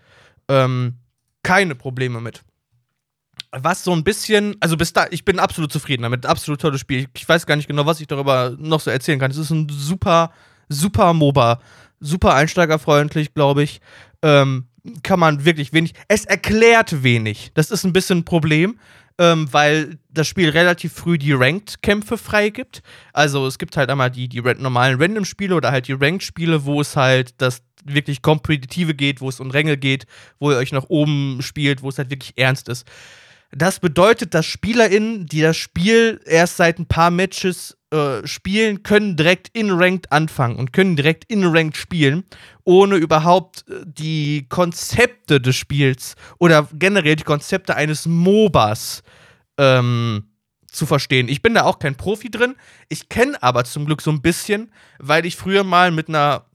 ähm, 0.48 0.98
keine 1.42 1.74
Probleme 1.74 2.20
mit 2.20 2.42
was 3.56 3.84
so 3.84 3.92
ein 3.92 4.04
bisschen, 4.04 4.56
also 4.60 4.76
bis 4.76 4.92
da, 4.92 5.06
ich 5.10 5.24
bin 5.24 5.38
absolut 5.38 5.72
zufrieden 5.72 6.02
damit, 6.02 6.26
absolut 6.26 6.60
tolles 6.60 6.80
Spiel. 6.80 7.06
Ich 7.14 7.28
weiß 7.28 7.46
gar 7.46 7.56
nicht 7.56 7.68
genau, 7.68 7.86
was 7.86 8.00
ich 8.00 8.06
darüber 8.06 8.54
noch 8.58 8.80
so 8.80 8.90
erzählen 8.90 9.18
kann. 9.18 9.30
Es 9.30 9.36
ist 9.36 9.50
ein 9.50 9.68
super, 9.68 10.32
super 10.68 11.12
MOBA, 11.12 11.60
super 12.00 12.34
einsteigerfreundlich, 12.34 13.34
glaube 13.34 13.62
ich. 13.62 13.80
Ähm, 14.22 14.66
kann 15.02 15.20
man 15.20 15.44
wirklich 15.44 15.72
wenig, 15.72 15.94
es 16.08 16.24
erklärt 16.24 17.02
wenig. 17.02 17.52
Das 17.54 17.70
ist 17.70 17.84
ein 17.84 17.92
bisschen 17.92 18.18
ein 18.18 18.24
Problem, 18.24 18.78
ähm, 19.18 19.48
weil 19.52 19.98
das 20.10 20.26
Spiel 20.26 20.50
relativ 20.50 20.92
früh 20.92 21.16
die 21.16 21.32
Ranked-Kämpfe 21.32 22.18
freigibt. 22.18 22.82
Also 23.12 23.46
es 23.46 23.58
gibt 23.58 23.76
halt 23.76 23.90
einmal 23.90 24.10
die, 24.10 24.28
die 24.28 24.40
normalen 24.40 25.00
Random-Spiele 25.00 25.54
oder 25.54 25.70
halt 25.70 25.88
die 25.88 25.92
Ranked-Spiele, 25.92 26.64
wo 26.64 26.80
es 26.80 26.96
halt 26.96 27.34
das 27.38 27.62
wirklich 27.84 28.22
Kompetitive 28.22 28.94
geht, 28.94 29.20
wo 29.20 29.28
es 29.28 29.40
um 29.40 29.50
Ränge 29.50 29.76
geht, 29.76 30.06
wo 30.38 30.50
ihr 30.50 30.56
euch 30.56 30.72
nach 30.72 30.86
oben 30.88 31.38
spielt, 31.40 31.82
wo 31.82 31.88
es 31.90 31.98
halt 31.98 32.10
wirklich 32.10 32.32
ernst 32.36 32.68
ist. 32.68 32.86
Das 33.56 33.78
bedeutet, 33.78 34.34
dass 34.34 34.46
SpielerInnen, 34.46 35.26
die 35.26 35.40
das 35.40 35.56
Spiel 35.56 36.20
erst 36.24 36.56
seit 36.56 36.78
ein 36.78 36.86
paar 36.86 37.10
Matches 37.10 37.76
äh, 37.90 38.26
spielen, 38.26 38.82
können 38.82 39.16
direkt 39.16 39.48
in 39.56 39.70
Ranked 39.70 40.10
anfangen 40.10 40.56
und 40.56 40.72
können 40.72 40.96
direkt 40.96 41.24
in 41.30 41.44
Ranked 41.44 41.76
spielen, 41.76 42.24
ohne 42.64 42.96
überhaupt 42.96 43.64
äh, 43.68 43.82
die 43.84 44.46
Konzepte 44.48 45.40
des 45.40 45.54
Spiels 45.54 46.16
oder 46.38 46.68
generell 46.72 47.14
die 47.14 47.22
Konzepte 47.22 47.76
eines 47.76 48.06
MOBAs 48.06 49.02
ähm, 49.58 50.30
zu 50.66 50.86
verstehen. 50.86 51.28
Ich 51.28 51.40
bin 51.40 51.54
da 51.54 51.62
auch 51.62 51.78
kein 51.78 51.96
Profi 51.96 52.30
drin. 52.30 52.56
Ich 52.88 53.08
kenne 53.08 53.40
aber 53.40 53.64
zum 53.64 53.86
Glück 53.86 54.02
so 54.02 54.10
ein 54.10 54.22
bisschen, 54.22 54.72
weil 54.98 55.24
ich 55.24 55.36
früher 55.36 55.62
mal 55.62 55.92
mit 55.92 56.08
einer 56.08 56.46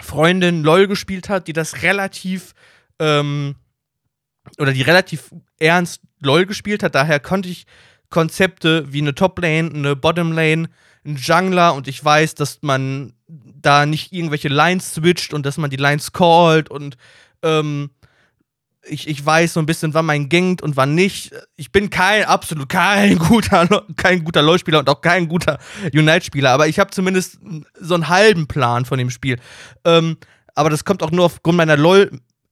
Freundin 0.00 0.62
LOL 0.62 0.86
gespielt 0.86 1.28
hat, 1.28 1.48
die 1.48 1.52
das 1.52 1.82
relativ 1.82 2.54
ähm, 3.00 3.56
oder 4.58 4.72
die 4.72 4.82
relativ 4.82 5.34
ernst 5.58 6.00
LOL 6.20 6.46
gespielt 6.46 6.82
hat. 6.82 6.94
Daher 6.94 7.20
konnte 7.20 7.48
ich 7.48 7.66
Konzepte 8.10 8.92
wie 8.92 9.00
eine 9.00 9.14
Top 9.14 9.38
Lane, 9.40 9.70
eine 9.72 9.96
Bottom 9.96 10.32
Lane, 10.32 10.68
ein 11.04 11.16
Jungler 11.16 11.74
und 11.74 11.88
ich 11.88 12.04
weiß, 12.04 12.34
dass 12.34 12.58
man 12.62 13.12
da 13.26 13.86
nicht 13.86 14.12
irgendwelche 14.12 14.48
Lines 14.48 14.94
switcht 14.94 15.34
und 15.34 15.44
dass 15.44 15.58
man 15.58 15.70
die 15.70 15.76
Lines 15.76 16.12
callt 16.12 16.70
und 16.70 16.96
ähm, 17.42 17.90
ich, 18.90 19.08
ich 19.08 19.24
weiß 19.24 19.54
so 19.54 19.60
ein 19.60 19.66
bisschen, 19.66 19.92
wann 19.94 20.06
man 20.06 20.28
gangt 20.28 20.62
und 20.62 20.76
wann 20.76 20.94
nicht. 20.94 21.32
Ich 21.56 21.72
bin 21.72 21.90
kein, 21.90 22.24
absolut 22.24 22.68
kein 22.68 23.18
guter, 23.18 23.84
kein 23.96 24.24
guter 24.24 24.42
LoL-Spieler 24.42 24.78
und 24.80 24.88
auch 24.88 25.00
kein 25.00 25.28
guter 25.28 25.58
Unite-Spieler, 25.92 26.50
aber 26.50 26.68
ich 26.68 26.78
habe 26.78 26.90
zumindest 26.90 27.38
so 27.78 27.94
einen 27.94 28.08
halben 28.08 28.46
Plan 28.46 28.84
von 28.84 28.98
dem 28.98 29.10
Spiel. 29.10 29.38
Ähm, 29.84 30.16
aber 30.54 30.70
das 30.70 30.84
kommt 30.84 31.02
auch 31.02 31.10
nur 31.10 31.26
aufgrund 31.26 31.56
meiner 31.56 31.76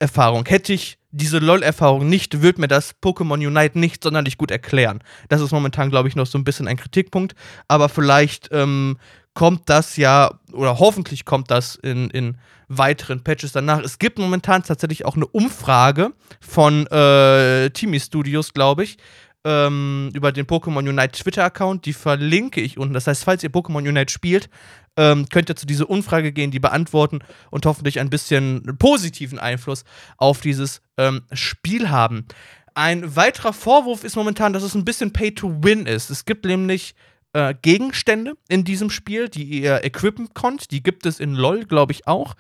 LoL-Erfahrung. 0.01 0.45
Hätte 0.47 0.73
ich 0.73 0.99
diese 1.11 1.39
LOL-Erfahrung 1.39 2.09
nicht, 2.09 2.43
wird 2.43 2.59
mir 2.59 2.69
das 2.69 2.95
Pokémon 3.03 3.47
Unite 3.47 3.79
nicht 3.79 4.03
sonderlich 4.03 4.37
gut 4.37 4.51
erklären. 4.51 5.03
Das 5.29 5.41
ist 5.41 5.53
momentan, 5.53 5.91
glaube 5.91 6.09
ich, 6.09 6.17
noch 6.17 6.27
so 6.27 6.39
ein 6.39 6.45
bisschen 6.45 6.69
ein 6.69 6.77
Kritikpunkt. 6.77 7.35
Aber 7.69 7.89
vielleicht 7.89 8.49
ähm, 8.53 8.99
kommt 9.35 9.69
das 9.69 9.97
ja, 9.97 10.39
oder 10.53 10.79
hoffentlich 10.79 11.25
kommt 11.25 11.51
das 11.51 11.77
in, 11.77 12.11
in 12.11 12.39
weiteren 12.69 13.23
Patches 13.23 13.53
danach. 13.53 13.81
Es 13.81 13.99
gibt 13.99 14.19
momentan 14.19 14.63
tatsächlich 14.63 15.05
auch 15.05 15.17
eine 15.17 15.27
Umfrage 15.27 16.13
von 16.41 16.87
äh, 16.89 17.71
Timi 17.71 18.01
Studios, 18.01 18.53
glaube 18.53 18.85
ich, 18.85 18.99
ähm, 19.47 20.11
über 20.13 20.33
den 20.33 20.45
Pokémon 20.45 20.89
Unite 20.89 21.13
Twitter-Account. 21.13 21.87
Die 21.87 21.93
verlinke 21.93 22.61
ich 22.61 22.79
unten. 22.79 22.95
Das 22.95 23.07
heißt, 23.07 23.23
falls 23.23 23.45
ihr 23.45 23.51
Pokémon 23.51 23.89
Unite 23.89 24.13
spielt, 24.13 24.51
ähm, 24.97 25.29
könnt 25.29 25.49
ihr 25.49 25.57
zu 25.57 25.67
dieser 25.67 25.89
Umfrage 25.89 26.33
gehen, 26.33 26.51
die 26.51 26.59
beantworten 26.59 27.21
und 27.51 27.65
hoffentlich 27.65 28.01
ein 28.01 28.11
bisschen 28.11 28.77
positiven 28.79 29.39
Einfluss 29.39 29.85
auf 30.17 30.41
dieses 30.41 30.83
ähm, 30.97 31.23
Spiel 31.33 31.91
haben. 31.91 32.27
Ein 32.75 33.15
weiterer 33.15 33.53
Vorwurf 33.53 34.03
ist 34.03 34.17
momentan, 34.17 34.53
dass 34.53 34.65
es 34.65 34.75
ein 34.75 34.85
bisschen 34.85 35.13
Pay 35.13 35.35
to 35.35 35.63
Win 35.63 35.87
ist. 35.87 36.11
Es 36.11 36.25
gibt 36.25 36.45
nämlich 36.45 36.95
äh, 37.33 37.55
Gegenstände 37.63 38.35
in 38.49 38.65
diesem 38.65 38.91
Spiel, 38.91 39.29
die 39.29 39.45
ihr 39.45 39.85
equippen 39.85 40.35
konnt. 40.35 40.73
Die 40.73 40.83
gibt 40.83 41.07
es 41.07 41.21
in 41.21 41.35
LOL, 41.35 41.65
glaube 41.67 41.93
ich, 41.93 42.09
auch. 42.09 42.35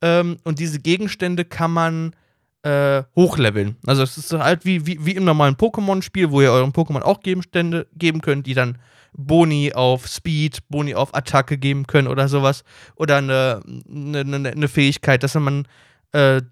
Ähm, 0.00 0.36
und 0.44 0.60
diese 0.60 0.78
Gegenstände 0.78 1.44
kann 1.44 1.72
man 1.72 2.14
äh, 2.62 3.02
hochleveln. 3.16 3.76
Also 3.86 4.02
es 4.02 4.16
ist 4.16 4.32
halt 4.32 4.64
wie, 4.64 4.86
wie, 4.86 5.04
wie 5.04 5.12
im 5.12 5.24
normalen 5.24 5.56
Pokémon-Spiel, 5.56 6.30
wo 6.30 6.40
ihr 6.40 6.52
euren 6.52 6.72
Pokémon 6.72 7.02
auch 7.02 7.20
Gegenstände 7.20 7.86
geben 7.94 8.20
könnt, 8.20 8.46
die 8.46 8.54
dann 8.54 8.78
Boni 9.12 9.72
auf 9.74 10.06
Speed, 10.06 10.68
Boni 10.68 10.94
auf 10.94 11.14
Attacke 11.14 11.58
geben 11.58 11.86
können 11.86 12.08
oder 12.08 12.28
sowas. 12.28 12.64
Oder 12.94 13.16
eine, 13.16 13.62
eine, 13.88 14.50
eine 14.50 14.68
Fähigkeit, 14.68 15.22
dass 15.22 15.34
wenn 15.34 15.42
man 15.42 15.68
äh, 16.12 16.42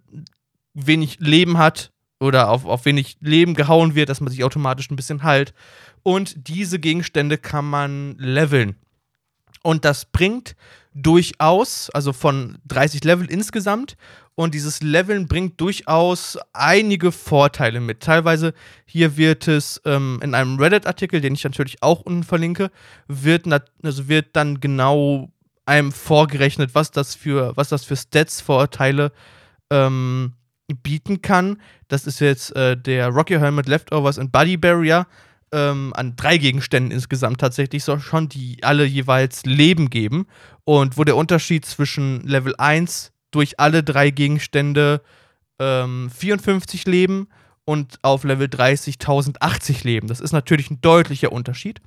wenig 0.75 1.19
Leben 1.21 1.59
hat 1.59 1.93
oder 2.19 2.51
auf, 2.51 2.67
auf 2.67 2.85
wenig 2.85 3.17
Leben 3.21 3.55
gehauen 3.55 3.95
wird, 3.95 4.09
dass 4.09 4.21
man 4.21 4.31
sich 4.31 4.45
automatisch 4.45 4.91
ein 4.91 4.97
bisschen 4.97 5.23
heilt. 5.23 5.55
Und 6.03 6.49
diese 6.49 6.79
Gegenstände 6.79 7.39
kann 7.39 7.65
man 7.65 8.17
leveln. 8.19 8.77
Und 9.63 9.85
das 9.85 10.07
bringt 10.07 10.55
durchaus, 10.95 11.91
also 11.91 12.13
von 12.13 12.59
30 12.67 13.05
Level 13.05 13.27
insgesamt, 13.31 13.97
und 14.35 14.55
dieses 14.55 14.83
Leveln 14.83 15.27
bringt 15.27 15.61
durchaus 15.61 16.39
einige 16.53 17.13
Vorteile 17.13 17.81
mit. 17.81 18.01
Teilweise 18.01 18.55
hier 18.87 19.17
wird 19.17 19.47
es 19.49 19.81
ähm, 19.85 20.19
in 20.23 20.35
einem 20.35 20.59
Reddit-Artikel, 20.59 21.21
den 21.21 21.35
ich 21.35 21.45
natürlich 21.45 21.83
auch 21.83 22.01
unten 22.01 22.25
verlinke, 22.25 22.71
wird, 23.07 23.47
also 23.83 24.09
wird 24.09 24.29
dann 24.33 24.61
genau 24.61 25.31
einem 25.67 25.93
vorgerechnet, 25.93 26.75
was 26.75 26.91
das 26.91 27.15
für, 27.15 27.57
was 27.57 27.69
das 27.69 27.85
für 27.85 27.97
Stats-Vorteile 27.97 29.13
ähm, 29.71 30.33
bieten 30.83 31.23
kann. 31.23 31.61
Das 31.89 32.07
ist 32.07 32.21
jetzt 32.21 32.55
äh, 32.57 32.77
der 32.77 33.09
Rocky 33.09 33.35
Helmet 33.35 33.69
Leftovers 33.69 34.19
and 34.19 34.33
Body 34.33 34.57
Barrier 34.57 35.07
ähm, 35.53 35.93
an 35.97 36.17
drei 36.17 36.39
Gegenständen 36.39 36.93
insgesamt 36.93 37.41
tatsächlich 37.41 37.85
so 37.85 37.99
schon, 37.99 38.29
die 38.29 38.63
alle 38.63 38.85
jeweils 38.85 39.45
Leben 39.45 39.91
geben. 39.91 40.27
Und 40.71 40.97
wo 40.97 41.03
der 41.03 41.17
Unterschied 41.17 41.65
zwischen 41.65 42.21
Level 42.21 42.55
1 42.57 43.11
durch 43.33 43.59
alle 43.59 43.83
drei 43.83 44.11
Gegenstände 44.11 45.03
ähm, 45.59 46.09
54 46.17 46.87
Leben 46.87 47.27
und 47.65 47.99
auf 48.03 48.23
Level 48.23 48.49
30 48.49 49.01
1080 49.01 49.83
Leben. 49.83 50.07
Das 50.07 50.21
ist 50.21 50.31
natürlich 50.31 50.71
ein 50.71 50.81
deutlicher 50.81 51.33
Unterschied. 51.33 51.81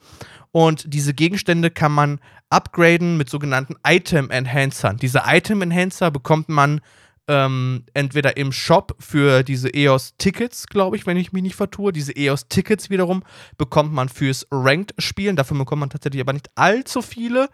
Und 0.52 0.94
diese 0.94 1.13
Gegenstände 1.13 1.72
kann 1.72 1.94
man 1.94 2.20
upgraden 2.50 3.16
mit 3.16 3.30
sogenannten 3.30 3.78
Item 3.88 4.30
Enhancern. 4.30 4.98
Diese 4.98 5.22
Item 5.28 5.62
Enhancer 5.62 6.12
bekommt 6.12 6.50
man 6.50 6.82
ähm, 7.30 7.86
entweder 7.94 8.36
im 8.36 8.52
Shop 8.52 8.98
für 9.00 9.44
diese 9.44 9.74
EOS-Tickets, 9.74 10.68
glaube 10.68 10.98
ich, 10.98 11.08
wenn 11.08 11.16
ich 11.16 11.32
mich 11.32 11.44
nicht 11.44 11.56
vertue. 11.56 11.94
Diese 11.94 12.12
EOS-Tickets 12.18 12.90
wiederum 12.90 13.24
bekommt 13.58 13.94
man 13.94 14.10
fürs 14.10 14.46
Ranked-Spielen. 14.52 15.38
Dafür 15.38 15.58
bekommt 15.58 15.80
man 15.80 15.90
tatsächlich 15.90 16.20
aber 16.20 16.34
nicht 16.34 16.50
allzu 16.56 17.02
viele. 17.02 17.48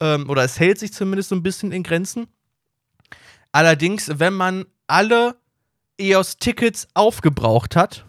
Ähm, 0.00 0.28
oder 0.28 0.44
es 0.44 0.58
hält 0.58 0.78
sich 0.78 0.92
zumindest 0.92 1.28
so 1.30 1.36
ein 1.36 1.42
bisschen 1.42 1.72
in 1.72 1.82
Grenzen. 1.82 2.26
Allerdings, 3.52 4.10
wenn 4.18 4.34
man 4.34 4.66
alle 4.86 5.36
EOS-Tickets 5.98 6.88
aufgebraucht 6.94 7.76
hat, 7.76 8.04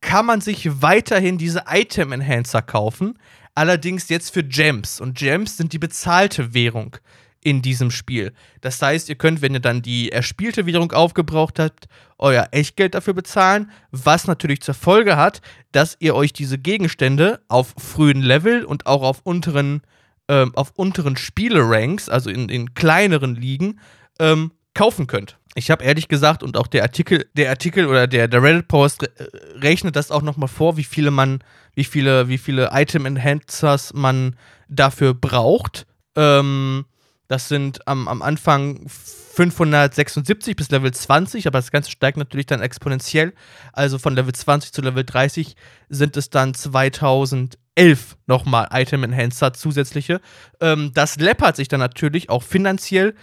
kann 0.00 0.26
man 0.26 0.40
sich 0.40 0.82
weiterhin 0.82 1.38
diese 1.38 1.64
Item 1.68 2.12
Enhancer 2.12 2.62
kaufen. 2.62 3.18
Allerdings 3.54 4.08
jetzt 4.08 4.32
für 4.32 4.44
Gems. 4.44 5.00
Und 5.00 5.18
Gems 5.18 5.56
sind 5.56 5.72
die 5.72 5.80
bezahlte 5.80 6.54
Währung 6.54 6.96
in 7.42 7.62
diesem 7.62 7.90
Spiel. 7.90 8.32
Das 8.60 8.80
heißt, 8.80 9.08
ihr 9.08 9.14
könnt, 9.14 9.42
wenn 9.42 9.54
ihr 9.54 9.60
dann 9.60 9.82
die 9.82 10.12
erspielte 10.12 10.66
Währung 10.66 10.92
aufgebraucht 10.92 11.58
habt, 11.58 11.86
euer 12.18 12.48
Echtgeld 12.50 12.94
dafür 12.94 13.14
bezahlen, 13.14 13.70
was 13.90 14.26
natürlich 14.26 14.60
zur 14.60 14.74
Folge 14.74 15.16
hat, 15.16 15.40
dass 15.72 15.96
ihr 16.00 16.14
euch 16.14 16.32
diese 16.32 16.58
Gegenstände 16.58 17.40
auf 17.48 17.74
frühen 17.78 18.22
Level 18.22 18.64
und 18.64 18.86
auch 18.86 19.02
auf 19.02 19.20
unteren, 19.22 19.82
ähm, 20.28 20.54
auf 20.54 20.72
unteren 20.76 21.16
Spieleranks, 21.16 22.08
also 22.08 22.30
in, 22.30 22.48
in 22.48 22.74
kleineren 22.74 23.34
Ligen, 23.34 23.80
ähm, 24.18 24.52
kaufen 24.74 25.06
könnt. 25.06 25.38
Ich 25.54 25.70
habe 25.70 25.82
ehrlich 25.82 26.08
gesagt 26.08 26.42
und 26.42 26.56
auch 26.56 26.68
der 26.68 26.82
Artikel, 26.82 27.26
der 27.34 27.50
Artikel 27.50 27.86
oder 27.86 28.06
der, 28.06 28.28
der 28.28 28.42
Reddit-Post 28.42 29.02
äh, 29.02 29.08
rechnet 29.56 29.96
das 29.96 30.10
auch 30.10 30.22
nochmal 30.22 30.48
vor, 30.48 30.76
wie 30.76 30.84
viele 30.84 31.10
man, 31.10 31.42
wie 31.74 31.84
viele, 31.84 32.28
wie 32.28 32.38
viele 32.38 32.70
Item-Enhancers 32.72 33.92
man 33.94 34.36
dafür 34.68 35.14
braucht. 35.14 35.86
Ähm, 36.14 36.84
das 37.28 37.48
sind 37.48 37.86
am, 37.86 38.08
am 38.08 38.22
Anfang 38.22 38.88
576 38.88 40.56
bis 40.56 40.70
Level 40.70 40.92
20, 40.92 41.46
aber 41.46 41.58
das 41.58 41.70
Ganze 41.70 41.90
steigt 41.90 42.16
natürlich 42.16 42.46
dann 42.46 42.62
exponentiell. 42.62 43.34
Also 43.72 43.98
von 43.98 44.14
Level 44.14 44.34
20 44.34 44.72
zu 44.72 44.82
Level 44.82 45.04
30 45.04 45.54
sind 45.90 46.16
es 46.16 46.30
dann 46.30 46.54
2011 46.54 48.16
nochmal 48.26 48.68
Item 48.72 49.04
Enhancer 49.04 49.52
zusätzliche. 49.52 50.20
Ähm, 50.60 50.92
das 50.94 51.16
läppert 51.16 51.56
sich 51.56 51.68
dann 51.68 51.80
natürlich 51.80 52.30
auch 52.30 52.42
finanziell 52.42 53.14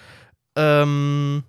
ähm, 0.56 1.44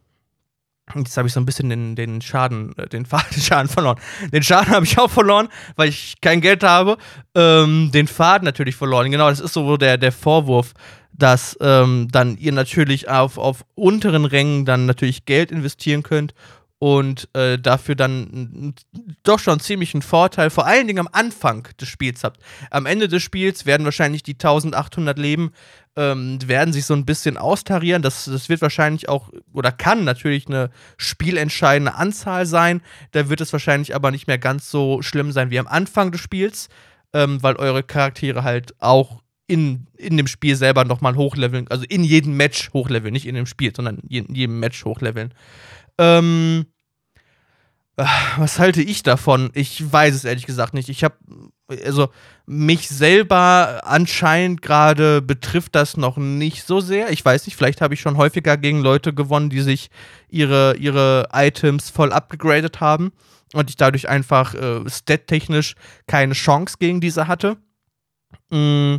Jetzt 0.95 1.17
habe 1.17 1.27
ich 1.27 1.35
so 1.35 1.41
ein 1.41 1.47
bisschen 1.47 1.69
den, 1.69 1.97
den 1.97 2.23
Schaden, 2.23 2.77
äh, 2.79 2.89
den, 2.89 3.05
den 3.35 3.43
Schaden 3.43 3.69
verloren. 3.69 3.99
Den 4.33 4.43
Schaden 4.43 4.73
habe 4.73 4.87
ich 4.87 4.99
auch 4.99 5.11
verloren, 5.11 5.49
weil 5.75 5.89
ich 5.89 6.21
kein 6.21 6.41
Geld 6.41 6.63
habe. 6.63 6.97
Ähm, 7.35 7.91
den 7.93 8.07
Faden 8.07 8.45
natürlich 8.45 8.77
verloren. 8.77 9.11
Genau, 9.11 9.29
das 9.29 9.41
ist 9.41 9.55
so 9.55 9.77
der, 9.77 9.99
der 9.99 10.13
Vorwurf, 10.13 10.75
dass 11.19 11.57
ähm, 11.61 12.09
dann 12.11 12.37
ihr 12.37 12.53
natürlich 12.53 13.09
auf, 13.09 13.39
auf 13.39 13.65
unteren 13.75 14.25
Rängen 14.25 14.65
dann 14.65 14.87
natürlich 14.87 15.25
Geld 15.25 15.51
investieren 15.51 16.03
könnt 16.03 16.35
und 16.79 17.29
äh, 17.35 17.59
dafür 17.59 17.95
dann 17.95 18.75
doch 19.23 19.39
schon 19.39 19.61
ziemlich 19.61 19.95
einen 19.95 20.03
Vorteil, 20.03 20.51
vor 20.51 20.67
allen 20.67 20.87
Dingen 20.87 20.99
am 20.99 21.09
Anfang 21.11 21.69
des 21.81 21.89
Spiels 21.89 22.23
habt. 22.23 22.41
Am 22.71 22.85
Ende 22.85 23.09
des 23.09 23.23
Spiels 23.23 23.65
werden 23.65 23.85
wahrscheinlich 23.85 24.23
die 24.23 24.35
1800 24.35 25.19
Leben 25.19 25.53
ähm, 25.97 26.39
werden 26.47 26.75
sich 26.75 26.85
so 26.85 26.93
ein 26.93 27.07
bisschen 27.07 27.39
austarieren. 27.39 28.03
Das, 28.03 28.27
das 28.27 28.51
wird 28.51 28.61
wahrscheinlich 28.61 29.09
auch 29.09 29.31
oder 29.55 29.73
kann 29.73 30.05
natürlich 30.05 30.47
eine 30.47 30.71
spielentscheidende 30.99 31.95
Anzahl 31.95 32.45
sein. 32.45 32.83
Da 33.13 33.31
wird 33.31 33.41
es 33.41 33.53
wahrscheinlich 33.53 33.95
aber 33.95 34.11
nicht 34.11 34.27
mehr 34.27 34.39
ganz 34.39 34.71
so 34.71 35.01
schlimm 35.01 35.33
sein 35.33 35.51
wie 35.51 35.59
am 35.59 35.67
Anfang 35.67 36.13
des 36.13 36.21
Spiels, 36.21 36.69
ähm, 37.15 37.43
weil 37.43 37.57
eure 37.57 37.83
Charaktere 37.83 38.45
halt 38.45 38.75
auch 38.81 39.23
in, 39.47 39.87
in 39.97 40.17
dem 40.17 40.27
Spiel 40.27 40.57
selber 40.57 40.85
nochmal 40.85 41.17
hochleveln, 41.17 41.69
also 41.69 41.85
in 41.89 42.05
jedem 42.05 42.37
Match 42.37 42.71
hochleveln, 42.73 43.13
nicht 43.13 43.27
in 43.27 43.35
dem 43.35 43.47
Spiel, 43.47 43.73
sondern 43.75 43.99
in 44.09 44.35
jedem 44.35 44.59
Match 44.59 44.85
hochleveln. 44.85 45.33
Ähm, 45.99 46.67
was 47.97 48.59
halte 48.59 48.83
ich 48.83 49.03
davon? 49.03 49.51
Ich 49.55 49.91
weiß 49.91 50.15
es 50.15 50.25
ehrlich 50.25 50.45
gesagt 50.45 50.75
nicht. 50.75 50.91
Ich 50.91 51.03
habe, 51.03 51.17
also 51.85 52.11
mich 52.45 52.89
selber 52.89 53.81
anscheinend 53.85 54.61
gerade 54.61 55.23
betrifft 55.23 55.75
das 55.75 55.97
noch 55.97 56.19
nicht 56.19 56.65
so 56.65 56.81
sehr. 56.81 57.11
Ich 57.11 57.25
weiß 57.25 57.47
nicht, 57.47 57.57
vielleicht 57.57 57.81
habe 57.81 57.95
ich 57.95 58.01
schon 58.01 58.19
häufiger 58.19 58.59
gegen 58.59 58.83
Leute 58.83 59.15
gewonnen, 59.15 59.49
die 59.49 59.63
sich 59.63 59.89
ihre, 60.29 60.77
ihre 60.77 61.29
Items 61.33 61.89
voll 61.89 62.13
abgegradet 62.13 62.81
haben 62.81 63.13
und 63.55 63.71
ich 63.71 63.77
dadurch 63.77 64.09
einfach 64.09 64.55
äh, 64.55 64.89
stat-technisch 64.91 65.75
keine 66.07 66.35
Chance 66.35 66.77
gegen 66.79 67.01
diese 67.01 67.29
hatte. 67.29 67.57
Mm, 68.51 68.97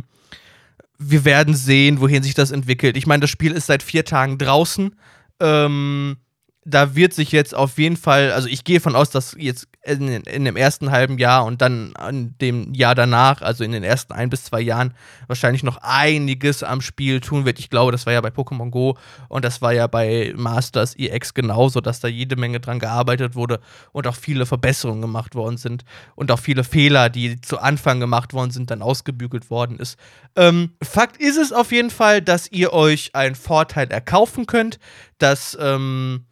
wir 0.98 1.24
werden 1.24 1.54
sehen, 1.54 2.00
wohin 2.00 2.22
sich 2.22 2.34
das 2.34 2.50
entwickelt. 2.50 2.96
Ich 2.96 3.06
meine, 3.06 3.20
das 3.20 3.30
Spiel 3.30 3.52
ist 3.52 3.66
seit 3.66 3.82
vier 3.82 4.04
Tagen 4.04 4.36
draußen. 4.36 4.94
Ähm, 5.40 6.16
da 6.64 6.94
wird 6.94 7.14
sich 7.14 7.32
jetzt 7.32 7.54
auf 7.54 7.78
jeden 7.78 7.96
Fall, 7.96 8.32
also 8.32 8.46
ich 8.46 8.62
gehe 8.62 8.80
von 8.80 8.94
aus, 8.94 9.10
dass 9.10 9.34
jetzt 9.38 9.68
in, 9.82 10.08
in, 10.08 10.44
dem 10.44 10.56
ersten 10.56 10.90
halben 10.90 11.18
Jahr 11.18 11.46
und 11.46 11.62
dann 11.62 11.94
in 12.10 12.36
dem 12.38 12.74
Jahr 12.74 12.94
danach, 12.94 13.40
also 13.40 13.64
in 13.64 13.72
den 13.72 13.82
ersten 13.82 14.12
ein 14.12 14.28
bis 14.28 14.44
zwei 14.44 14.60
Jahren, 14.60 14.92
wahrscheinlich 15.28 15.62
noch 15.62 15.78
einiges 15.78 16.62
am 16.62 16.82
Spiel 16.82 17.20
tun 17.20 17.46
wird. 17.46 17.58
Ich 17.58 17.70
glaube, 17.70 17.92
das 17.92 18.04
war 18.04 18.12
ja 18.12 18.20
bei 18.20 18.28
Pokémon 18.28 18.70
Go 18.70 18.98
und 19.28 19.44
das 19.44 19.62
war 19.62 19.72
ja 19.72 19.86
bei 19.86 20.34
Masters 20.36 20.94
EX 20.96 21.32
genauso, 21.32 21.80
dass 21.80 22.00
da 22.00 22.08
jede 22.08 22.36
Menge 22.36 22.60
dran 22.60 22.80
gearbeitet 22.80 23.34
wurde 23.34 23.60
und 23.92 24.06
auch 24.06 24.16
viele 24.16 24.44
Verbesserungen 24.44 25.00
gemacht 25.00 25.34
worden 25.34 25.56
sind 25.56 25.84
und 26.16 26.30
auch 26.30 26.40
viele 26.40 26.64
Fehler, 26.64 27.08
die 27.08 27.40
zu 27.40 27.58
Anfang 27.58 27.98
gemacht 27.98 28.34
worden 28.34 28.50
sind, 28.50 28.70
dann 28.70 28.82
ausgebügelt 28.82 29.48
worden 29.48 29.78
ist. 29.78 29.98
Ähm, 30.36 30.72
Fakt 30.82 31.16
ist 31.16 31.38
es 31.38 31.52
auf 31.52 31.72
jeden 31.72 31.90
Fall, 31.90 32.20
dass 32.20 32.50
ihr 32.52 32.74
euch 32.74 33.14
einen 33.14 33.36
Vorteil 33.36 33.90
erkaufen 33.90 34.46
könnt, 34.46 34.78
dass 35.18 35.56
ähm, 35.60 36.26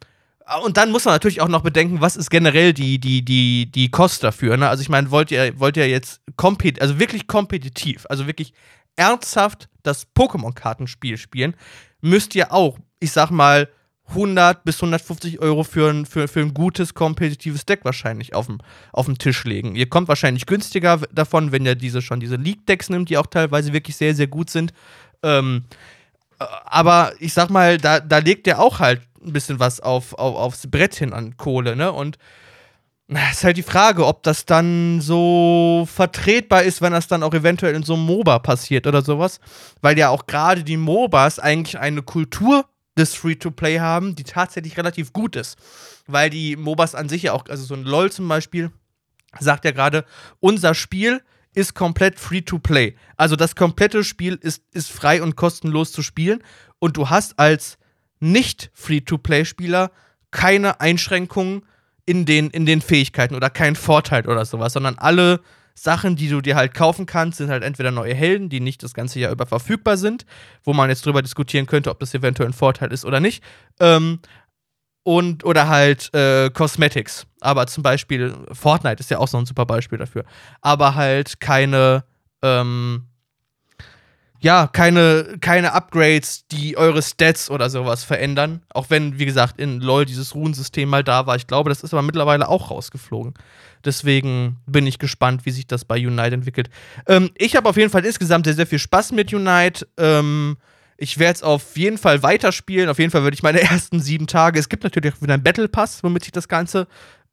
und 0.63 0.77
dann 0.77 0.91
muss 0.91 1.05
man 1.05 1.13
natürlich 1.13 1.41
auch 1.41 1.47
noch 1.47 1.61
bedenken, 1.61 2.01
was 2.01 2.15
ist 2.15 2.29
generell 2.29 2.73
die, 2.73 2.99
die, 2.99 3.23
die, 3.23 3.69
die 3.71 3.91
Kost 3.91 4.23
dafür. 4.23 4.57
Ne? 4.57 4.69
Also 4.69 4.81
ich 4.81 4.89
meine, 4.89 5.11
wollt 5.11 5.31
ihr, 5.31 5.59
wollt 5.59 5.77
ihr 5.77 5.87
jetzt 5.89 6.21
kompet 6.35 6.81
also 6.81 6.99
wirklich 6.99 7.27
kompetitiv, 7.27 8.05
also 8.09 8.27
wirklich 8.27 8.53
ernsthaft 8.95 9.69
das 9.83 10.07
Pokémon-Kartenspiel 10.15 11.17
spielen, 11.17 11.55
müsst 12.01 12.35
ihr 12.35 12.51
auch, 12.51 12.77
ich 12.99 13.11
sag 13.11 13.29
mal, 13.29 13.69
100 14.09 14.63
bis 14.63 14.77
150 14.77 15.39
Euro 15.39 15.63
für 15.63 15.89
ein, 15.89 16.05
für, 16.05 16.27
für 16.27 16.39
ein 16.39 16.53
gutes 16.53 16.93
kompetitives 16.93 17.65
Deck 17.65 17.81
wahrscheinlich 17.83 18.33
auf 18.33 18.45
dem, 18.45 19.17
Tisch 19.17 19.43
legen. 19.43 19.75
Ihr 19.75 19.89
kommt 19.89 20.07
wahrscheinlich 20.07 20.45
günstiger 20.45 21.01
davon, 21.11 21.51
wenn 21.51 21.65
ihr 21.65 21.75
diese 21.75 22.01
schon 22.01 22.21
diese 22.21 22.37
League-Decks 22.37 22.89
nimmt, 22.89 23.09
die 23.09 23.17
auch 23.17 23.27
teilweise 23.27 23.73
wirklich 23.73 23.97
sehr, 23.97 24.15
sehr 24.15 24.27
gut 24.27 24.49
sind. 24.49 24.71
Ähm, 25.23 25.65
äh, 26.39 26.45
aber 26.65 27.13
ich 27.19 27.33
sag 27.33 27.49
mal, 27.49 27.77
da, 27.77 27.99
da 27.99 28.19
legt 28.19 28.47
ihr 28.47 28.59
auch 28.59 28.79
halt 28.79 29.01
ein 29.27 29.33
bisschen 29.33 29.59
was 29.59 29.79
auf, 29.79 30.13
auf, 30.13 30.35
aufs 30.35 30.67
Brett 30.69 30.95
hin 30.95 31.13
an 31.13 31.37
Kohle, 31.37 31.75
ne? 31.75 31.91
Und 31.91 32.17
es 33.09 33.37
ist 33.37 33.43
halt 33.45 33.57
die 33.57 33.63
Frage, 33.63 34.05
ob 34.05 34.23
das 34.23 34.45
dann 34.45 34.99
so 34.99 35.87
vertretbar 35.91 36.63
ist, 36.63 36.81
wenn 36.81 36.91
das 36.91 37.07
dann 37.07 37.23
auch 37.23 37.33
eventuell 37.33 37.73
in 37.73 37.83
so 37.83 37.93
einem 37.93 38.05
MOBA 38.05 38.39
passiert 38.39 38.85
oder 38.85 39.01
sowas. 39.01 39.39
Weil 39.81 39.97
ja 39.97 40.09
auch 40.09 40.27
gerade 40.27 40.63
die 40.63 40.75
MOBAs 40.75 41.39
eigentlich 41.39 41.79
eine 41.79 42.01
Kultur 42.01 42.65
des 42.97 43.13
Free-to-Play 43.15 43.79
haben, 43.79 44.15
die 44.15 44.25
tatsächlich 44.25 44.75
relativ 44.77 45.13
gut 45.13 45.37
ist. 45.37 45.57
Weil 46.07 46.29
die 46.29 46.57
MOBAs 46.57 46.95
an 46.95 47.07
sich 47.07 47.23
ja 47.23 47.33
auch, 47.33 47.45
also 47.47 47.63
so 47.63 47.75
ein 47.75 47.83
LOL 47.83 48.11
zum 48.11 48.27
Beispiel, 48.27 48.71
sagt 49.39 49.63
ja 49.63 49.71
gerade, 49.71 50.03
unser 50.41 50.73
Spiel 50.73 51.21
ist 51.53 51.75
komplett 51.75 52.19
Free-to-Play. 52.19 52.95
Also 53.15 53.35
das 53.35 53.55
komplette 53.55 54.03
Spiel 54.03 54.37
ist, 54.41 54.63
ist 54.73 54.91
frei 54.91 55.23
und 55.23 55.37
kostenlos 55.37 55.93
zu 55.93 56.01
spielen. 56.01 56.43
Und 56.79 56.97
du 56.97 57.09
hast 57.09 57.39
als 57.39 57.77
nicht-Free-to-Play-Spieler 58.19 59.91
keine 60.31 60.81
Einschränkungen 60.81 61.63
in 62.05 62.25
den, 62.25 62.49
in 62.49 62.65
den 62.65 62.81
Fähigkeiten 62.81 63.35
oder 63.35 63.49
keinen 63.49 63.75
Vorteil 63.75 64.27
oder 64.27 64.45
sowas, 64.45 64.73
sondern 64.73 64.97
alle 64.97 65.41
Sachen, 65.73 66.15
die 66.15 66.27
du 66.27 66.41
dir 66.41 66.55
halt 66.55 66.73
kaufen 66.73 67.05
kannst, 67.05 67.37
sind 67.37 67.51
halt 67.51 67.63
entweder 67.63 67.91
neue 67.91 68.15
Helden, 68.15 68.49
die 68.49 68.59
nicht 68.59 68.81
das 68.81 68.93
ganze 68.93 69.19
Jahr 69.19 69.31
über 69.31 69.45
verfügbar 69.45 69.97
sind, 69.97 70.25
wo 70.63 70.73
man 70.73 70.89
jetzt 70.89 71.05
drüber 71.05 71.21
diskutieren 71.21 71.67
könnte, 71.67 71.91
ob 71.91 71.99
das 71.99 72.13
eventuell 72.15 72.49
ein 72.49 72.53
Vorteil 72.53 72.91
ist 72.91 73.05
oder 73.05 73.19
nicht. 73.19 73.43
Ähm, 73.79 74.19
und, 75.03 75.45
oder 75.45 75.69
halt 75.69 76.13
äh, 76.13 76.49
Cosmetics. 76.49 77.27
Aber 77.39 77.67
zum 77.67 77.83
Beispiel, 77.83 78.33
Fortnite 78.51 78.99
ist 78.99 79.11
ja 79.11 79.19
auch 79.19 79.27
so 79.27 79.37
ein 79.37 79.45
super 79.45 79.65
Beispiel 79.65 79.99
dafür. 79.99 80.25
Aber 80.61 80.95
halt 80.95 81.39
keine, 81.39 82.03
ähm, 82.41 83.06
ja, 84.39 84.67
keine, 84.67 85.37
keine 85.41 85.73
Upgrades, 85.73 86.47
die 86.47 86.77
eure 86.77 87.01
Stats 87.01 87.49
oder 87.49 87.69
sowas 87.69 88.03
verändern. 88.03 88.61
Auch 88.73 88.89
wenn, 88.89 89.17
wie 89.17 89.25
gesagt, 89.25 89.59
in 89.59 89.81
LoL 89.81 90.05
dieses 90.05 90.35
Runensystem 90.35 90.89
mal 90.89 91.03
da 91.03 91.25
war. 91.25 91.35
Ich 91.35 91.47
glaube, 91.47 91.69
das 91.69 91.81
ist 91.81 91.93
aber 91.93 92.03
mittlerweile 92.03 92.47
auch 92.47 92.69
rausgeflogen. 92.69 93.33
Deswegen 93.83 94.57
bin 94.65 94.85
ich 94.85 94.99
gespannt, 94.99 95.45
wie 95.45 95.51
sich 95.51 95.65
das 95.65 95.85
bei 95.85 95.95
Unite 95.95 96.35
entwickelt. 96.35 96.69
Ähm, 97.07 97.31
ich 97.37 97.55
habe 97.55 97.67
auf 97.69 97.77
jeden 97.77 97.89
Fall 97.89 98.05
insgesamt 98.05 98.45
sehr, 98.45 98.55
sehr 98.55 98.67
viel 98.67 98.79
Spaß 98.79 99.11
mit 99.11 99.33
Unite. 99.33 99.87
Ähm, 99.97 100.57
ich 100.97 101.19
werde 101.19 101.35
es 101.35 101.43
auf 101.43 101.77
jeden 101.77 101.97
Fall 101.97 102.23
weiterspielen. 102.23 102.89
Auf 102.89 102.99
jeden 102.99 103.11
Fall 103.11 103.23
würde 103.23 103.35
ich 103.35 103.43
meine 103.43 103.61
ersten 103.69 103.99
sieben 103.99 104.27
Tage. 104.27 104.59
Es 104.59 104.69
gibt 104.69 104.83
natürlich 104.83 105.13
auch 105.13 105.21
wieder 105.21 105.35
einen 105.35 105.43
Battle 105.43 105.67
Pass, 105.67 106.03
womit 106.03 106.23
sich 106.23 106.31
das 106.31 106.47
Ganze 106.47 106.87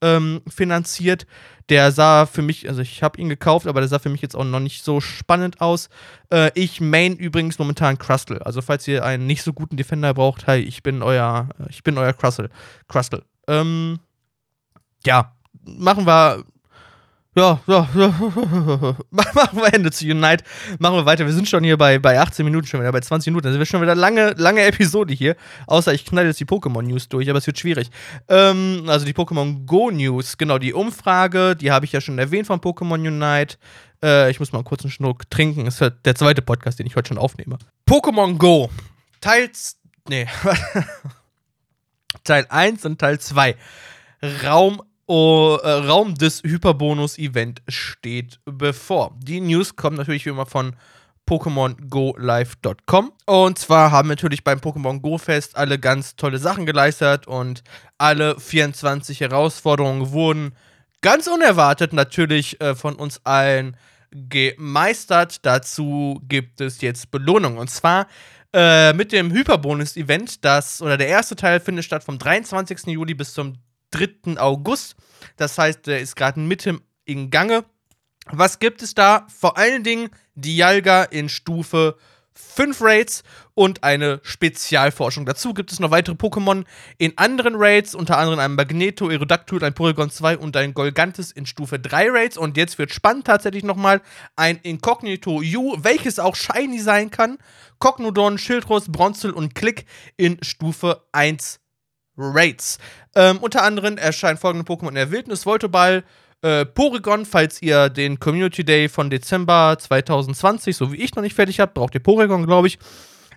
ähm, 0.04 0.42
finanziert. 0.46 1.26
Der 1.70 1.92
sah 1.92 2.26
für 2.26 2.42
mich, 2.42 2.68
also 2.68 2.82
ich 2.82 3.02
habe 3.02 3.18
ihn 3.18 3.30
gekauft, 3.30 3.66
aber 3.66 3.80
der 3.80 3.88
sah 3.88 3.98
für 3.98 4.10
mich 4.10 4.20
jetzt 4.20 4.36
auch 4.36 4.44
noch 4.44 4.60
nicht 4.60 4.84
so 4.84 5.00
spannend 5.00 5.62
aus. 5.62 5.88
Äh, 6.30 6.50
ich 6.54 6.82
main 6.82 7.16
übrigens 7.16 7.58
momentan 7.58 7.96
Crustle. 7.96 8.44
Also 8.44 8.60
falls 8.60 8.86
ihr 8.86 9.02
einen 9.02 9.26
nicht 9.26 9.42
so 9.42 9.54
guten 9.54 9.78
Defender 9.78 10.12
braucht, 10.12 10.46
hey, 10.46 10.60
ich 10.60 10.82
bin 10.82 11.02
euer, 11.02 11.48
ich 11.70 11.82
bin 11.82 11.96
euer 11.96 12.12
Crustle. 12.12 12.50
Crustle. 12.86 13.24
Ähm, 13.48 13.98
ja, 15.06 15.34
machen 15.64 16.06
wir 16.06 16.44
ja, 17.36 17.60
ja, 17.66 17.88
ja. 17.94 18.08
Machen 19.10 19.58
wir 19.58 19.74
Ende 19.74 19.90
zu 19.90 20.04
Unite. 20.04 20.44
Machen 20.78 20.96
wir 20.96 21.06
weiter. 21.06 21.26
Wir 21.26 21.32
sind 21.32 21.48
schon 21.48 21.64
hier 21.64 21.76
bei, 21.76 21.98
bei 21.98 22.20
18 22.20 22.44
Minuten, 22.44 22.66
schon 22.66 22.80
wieder 22.80 22.92
bei 22.92 23.00
20 23.00 23.32
Minuten. 23.32 23.46
Also 23.48 23.58
wir 23.58 23.66
schon 23.66 23.82
wieder 23.82 23.94
lange, 23.94 24.34
lange 24.36 24.62
Episode 24.62 25.12
hier. 25.12 25.36
Außer 25.66 25.92
ich 25.92 26.04
knall 26.04 26.26
jetzt 26.26 26.38
die 26.38 26.44
Pokémon-News 26.44 27.08
durch, 27.08 27.28
aber 27.28 27.38
es 27.38 27.46
wird 27.46 27.58
schwierig. 27.58 27.90
Ähm, 28.28 28.84
also 28.86 29.04
die 29.04 29.14
Pokémon 29.14 29.66
Go-News, 29.66 30.38
genau, 30.38 30.58
die 30.58 30.72
Umfrage, 30.72 31.56
die 31.56 31.72
habe 31.72 31.84
ich 31.86 31.92
ja 31.92 32.00
schon 32.00 32.18
erwähnt 32.18 32.46
von 32.46 32.60
Pokémon 32.60 32.94
Unite. 32.94 33.56
Äh, 34.02 34.30
ich 34.30 34.38
muss 34.38 34.52
mal 34.52 34.62
einen 34.64 34.90
Schnuck 34.90 35.28
trinken. 35.30 35.64
Das 35.64 35.76
ist 35.76 35.80
halt 35.80 36.06
der 36.06 36.14
zweite 36.14 36.42
Podcast, 36.42 36.78
den 36.78 36.86
ich 36.86 36.94
heute 36.94 37.08
schon 37.08 37.18
aufnehme. 37.18 37.58
Pokémon 37.88 38.38
Go. 38.38 38.70
Teil. 39.20 39.50
Nee. 40.08 40.26
Teil 42.24 42.46
1 42.48 42.84
und 42.84 43.00
Teil 43.00 43.18
2. 43.18 43.56
Raum 44.44 44.82
Oh, 45.06 45.58
äh, 45.62 45.70
Raum 45.70 46.14
des 46.14 46.42
Hyperbonus-Event 46.42 47.62
steht 47.68 48.40
bevor. 48.46 49.14
Die 49.18 49.40
News 49.40 49.76
kommen 49.76 49.96
natürlich 49.96 50.24
wie 50.24 50.30
immer 50.30 50.46
von 50.46 50.74
PokémonGoLive.com. 51.26 53.12
Und 53.26 53.58
zwar 53.58 53.90
haben 53.90 54.08
natürlich 54.08 54.44
beim 54.44 54.60
Pokémon 54.60 55.00
Go 55.00 55.18
Fest 55.18 55.56
alle 55.56 55.78
ganz 55.78 56.16
tolle 56.16 56.38
Sachen 56.38 56.66
geleistet 56.66 57.26
und 57.26 57.62
alle 57.98 58.38
24 58.38 59.20
Herausforderungen 59.20 60.12
wurden 60.12 60.54
ganz 61.02 61.26
unerwartet 61.26 61.92
natürlich 61.92 62.60
äh, 62.62 62.74
von 62.74 62.94
uns 62.94 63.20
allen 63.24 63.76
gemeistert. 64.10 65.44
Dazu 65.44 66.20
gibt 66.28 66.62
es 66.62 66.80
jetzt 66.80 67.10
Belohnung. 67.10 67.58
Und 67.58 67.68
zwar 67.68 68.06
äh, 68.54 68.94
mit 68.94 69.12
dem 69.12 69.30
Hyperbonus-Event, 69.32 70.44
das, 70.44 70.80
oder 70.80 70.96
der 70.96 71.08
erste 71.08 71.36
Teil 71.36 71.60
findet 71.60 71.84
statt 71.84 72.04
vom 72.04 72.18
23. 72.18 72.86
Juli 72.86 73.12
bis 73.12 73.34
zum 73.34 73.54
3. 73.94 74.38
August. 74.38 74.96
Das 75.36 75.58
heißt, 75.58 75.86
der 75.86 76.00
ist 76.00 76.16
gerade 76.16 76.40
mitten 76.40 76.80
im 77.04 77.30
Gange. 77.30 77.64
Was 78.30 78.58
gibt 78.58 78.82
es 78.82 78.94
da? 78.94 79.26
Vor 79.28 79.56
allen 79.58 79.84
Dingen 79.84 80.10
Dialga 80.34 81.04
in 81.04 81.28
Stufe 81.28 81.96
5 82.36 82.80
Raids 82.80 83.22
und 83.54 83.84
eine 83.84 84.20
Spezialforschung. 84.24 85.24
Dazu 85.24 85.54
gibt 85.54 85.70
es 85.70 85.78
noch 85.78 85.92
weitere 85.92 86.16
Pokémon 86.16 86.64
in 86.98 87.16
anderen 87.16 87.54
Raids, 87.56 87.94
unter 87.94 88.18
anderem 88.18 88.40
ein 88.40 88.54
Magneto, 88.54 89.08
Aerodactyl, 89.08 89.62
ein 89.62 89.74
Porygon 89.74 90.10
2 90.10 90.38
und 90.38 90.56
ein 90.56 90.74
Golgantis 90.74 91.30
in 91.30 91.46
Stufe 91.46 91.78
3 91.78 92.10
Raids. 92.10 92.36
Und 92.36 92.56
jetzt 92.56 92.78
wird 92.78 92.92
spannend 92.92 93.26
tatsächlich 93.26 93.62
nochmal 93.62 94.02
ein 94.34 94.58
Inkognito 94.62 95.40
U, 95.40 95.76
welches 95.78 96.18
auch 96.18 96.34
Shiny 96.34 96.80
sein 96.80 97.10
kann. 97.10 97.38
Cognodon, 97.78 98.38
Schildros, 98.38 98.90
Bronzel 98.90 99.30
und 99.30 99.54
Klick 99.54 99.86
in 100.16 100.42
Stufe 100.42 101.04
1 101.12 101.60
Raids. 102.16 102.78
Ähm, 103.14 103.38
unter 103.38 103.62
anderem 103.62 103.96
erscheinen 103.96 104.38
folgende 104.38 104.70
Pokémon 104.70 104.88
in 104.88 104.94
der 104.94 105.10
Wildnis: 105.10 105.46
Voltoball, 105.46 106.04
äh, 106.42 106.64
Porygon, 106.66 107.24
falls 107.24 107.62
ihr 107.62 107.88
den 107.88 108.20
Community 108.20 108.64
Day 108.64 108.88
von 108.88 109.10
Dezember 109.10 109.76
2020, 109.78 110.76
so 110.76 110.92
wie 110.92 110.96
ich 110.96 111.14
noch 111.14 111.22
nicht 111.22 111.34
fertig 111.34 111.60
habt, 111.60 111.74
braucht 111.74 111.94
ihr 111.94 112.02
Porygon, 112.02 112.46
glaube 112.46 112.68
ich. 112.68 112.78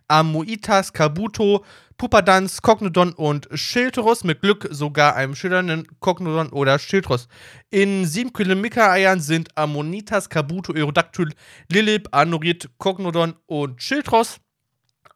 Amuitas, 0.09 0.93
Kabuto, 0.93 1.65
Pupadans, 1.97 2.61
Cognodon 2.61 3.13
und 3.13 3.47
Schildros. 3.53 4.23
Mit 4.23 4.41
Glück 4.41 4.67
sogar 4.71 5.15
einem 5.15 5.35
schillernden 5.35 5.87
Cognodon 5.99 6.49
oder 6.49 6.79
Schildros. 6.79 7.27
In 7.69 8.05
sieben 8.05 8.31
Kilometer-Eiern 8.31 9.19
sind 9.19 9.49
Ammonitas, 9.57 10.29
Kabuto, 10.29 10.73
Aerodactyl, 10.73 11.33
Lilip, 11.71 12.07
Anorit, 12.11 12.69
Cognodon 12.77 13.35
und 13.47 13.81
Schildros. 13.81 14.39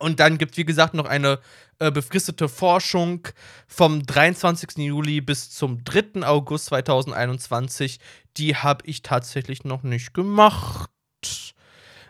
Und 0.01 0.19
dann 0.19 0.37
gibt 0.37 0.53
es, 0.53 0.57
wie 0.57 0.65
gesagt, 0.65 0.93
noch 0.93 1.05
eine 1.05 1.39
äh, 1.79 1.91
befristete 1.91 2.49
Forschung 2.49 3.27
vom 3.67 4.05
23. 4.05 4.77
Juli 4.77 5.21
bis 5.21 5.51
zum 5.51 5.83
3. 5.83 6.25
August 6.25 6.65
2021. 6.65 7.99
Die 8.37 8.55
habe 8.55 8.85
ich 8.85 9.01
tatsächlich 9.01 9.63
noch 9.63 9.83
nicht 9.83 10.13
gemacht. 10.13 10.89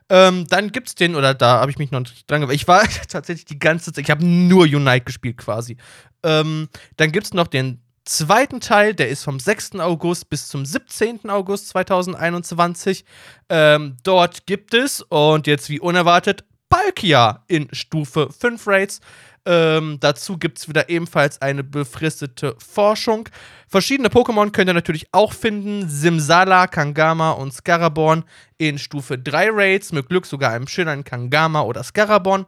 Ähm, 0.09 0.45
dann 0.49 0.71
gibt 0.71 0.89
es 0.89 0.95
den, 0.95 1.15
oder 1.15 1.33
da 1.33 1.61
habe 1.61 1.71
ich 1.71 1.77
mich 1.77 1.91
noch 1.91 2.01
nicht 2.01 2.29
dran 2.29 2.49
Ich 2.51 2.67
war 2.67 2.83
tatsächlich 3.07 3.45
die 3.45 3.59
ganze 3.59 3.93
Zeit, 3.93 4.03
ich 4.03 4.11
habe 4.11 4.25
nur 4.25 4.63
Unite 4.63 5.05
gespielt 5.05 5.37
quasi. 5.37 5.77
Ähm, 6.23 6.67
dann 6.97 7.11
gibt 7.11 7.27
es 7.27 7.33
noch 7.33 7.47
den 7.47 7.81
zweiten 8.03 8.59
Teil, 8.59 8.93
der 8.93 9.07
ist 9.09 9.23
vom 9.23 9.39
6. 9.39 9.75
August 9.75 10.29
bis 10.29 10.47
zum 10.47 10.65
17. 10.65 11.29
August 11.29 11.69
2021. 11.69 13.05
Ähm, 13.49 13.97
dort 14.03 14.45
gibt 14.47 14.73
es, 14.73 15.01
und 15.01 15.47
jetzt 15.47 15.69
wie 15.69 15.79
unerwartet, 15.79 16.43
Palkia 16.71 17.43
in 17.47 17.67
Stufe 17.73 18.29
5 18.31 18.65
Raids. 18.65 19.01
Ähm, 19.45 19.97
dazu 19.99 20.37
gibt 20.37 20.57
es 20.57 20.69
wieder 20.69 20.89
ebenfalls 20.89 21.41
eine 21.41 21.63
befristete 21.63 22.55
Forschung. 22.59 23.27
Verschiedene 23.67 24.07
Pokémon 24.07 24.51
könnt 24.51 24.69
ihr 24.69 24.73
natürlich 24.73 25.07
auch 25.11 25.33
finden. 25.33 25.89
Simsala, 25.89 26.67
Kangama 26.67 27.31
und 27.31 27.53
Scaraborn 27.53 28.23
in 28.57 28.79
Stufe 28.79 29.17
3 29.17 29.49
Raids. 29.51 29.91
Mit 29.91 30.07
Glück 30.07 30.25
sogar 30.25 30.53
einem 30.53 30.67
schönen 30.67 31.03
Kangama 31.03 31.61
oder 31.61 31.83
Scaraborn. 31.83 32.45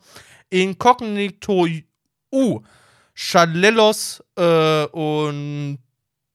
Inkognito 0.50 1.68
U, 2.32 2.62
Chalelos 3.14 4.24
äh, 4.38 4.86
und 4.86 5.80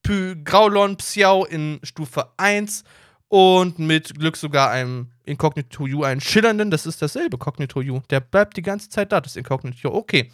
Py 0.03 0.37
Graulon 0.44 0.96
Psiao 0.96 1.46
in 1.46 1.81
Stufe 1.83 2.33
1 2.37 2.85
und 3.29 3.79
mit 3.79 4.19
Glück 4.19 4.37
sogar 4.37 4.71
einem 4.71 5.09
Incognito 5.25 5.85
U, 5.85 6.03
einen 6.03 6.21
schillernden, 6.21 6.71
das 6.71 6.87
ist 6.87 7.03
dasselbe 7.03 7.37
Cognito 7.38 7.81
U. 7.81 8.01
Der 8.11 8.21
bleibt 8.21 8.57
die 8.57 8.62
ganze 8.62 8.88
Zeit 8.88 9.12
da, 9.12 9.21
das 9.21 9.37
Incognito. 9.37 9.93
Okay. 9.93 10.31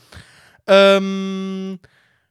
Ähm, 0.67 1.81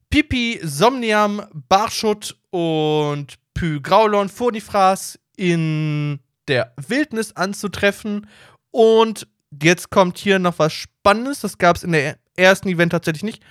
Pipi, 0.09 0.59
Somniam, 0.63 1.41
Barschut 1.53 2.37
und 2.49 3.35
Pygraulon, 3.53 4.29
Furnifras 4.29 5.19
in 5.35 6.19
der 6.47 6.73
Wildnis 6.87 7.35
anzutreffen. 7.35 8.27
Und 8.71 9.27
jetzt 9.61 9.89
kommt 9.89 10.17
hier 10.17 10.39
noch 10.39 10.59
was 10.59 10.73
Spannendes, 10.73 11.41
das 11.41 11.57
gab 11.57 11.75
es 11.75 11.83
in 11.83 11.91
der 11.91 12.17
ersten 12.35 12.69
Event 12.69 12.91
tatsächlich 12.91 13.23
nicht. 13.23 13.43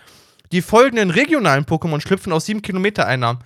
Die 0.50 0.62
folgenden 0.62 1.10
regionalen 1.10 1.64
Pokémon 1.64 2.00
schlüpfen 2.00 2.32
aus 2.32 2.46
7 2.46 2.62
Kilometer 2.62 3.06
Einnahmen 3.06 3.40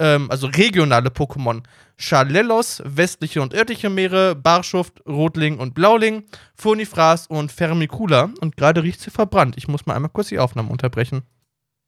ähm, 0.00 0.28
also 0.30 0.48
regionale 0.48 1.10
Pokémon. 1.10 1.62
Charlelos, 1.96 2.82
westliche 2.84 3.42
und 3.42 3.52
irdische 3.52 3.90
Meere, 3.90 4.34
Barschuft, 4.34 5.02
Rotling 5.06 5.58
und 5.58 5.74
Blauling, 5.74 6.24
Furnifras 6.54 7.26
und 7.26 7.52
Fermicula. 7.52 8.30
Und 8.40 8.56
gerade 8.56 8.82
riecht 8.82 9.00
sie 9.00 9.10
verbrannt. 9.10 9.56
Ich 9.58 9.68
muss 9.68 9.86
mal 9.86 9.94
einmal 9.94 10.10
kurz 10.10 10.28
die 10.28 10.38
Aufnahme 10.38 10.70
unterbrechen. 10.70 11.22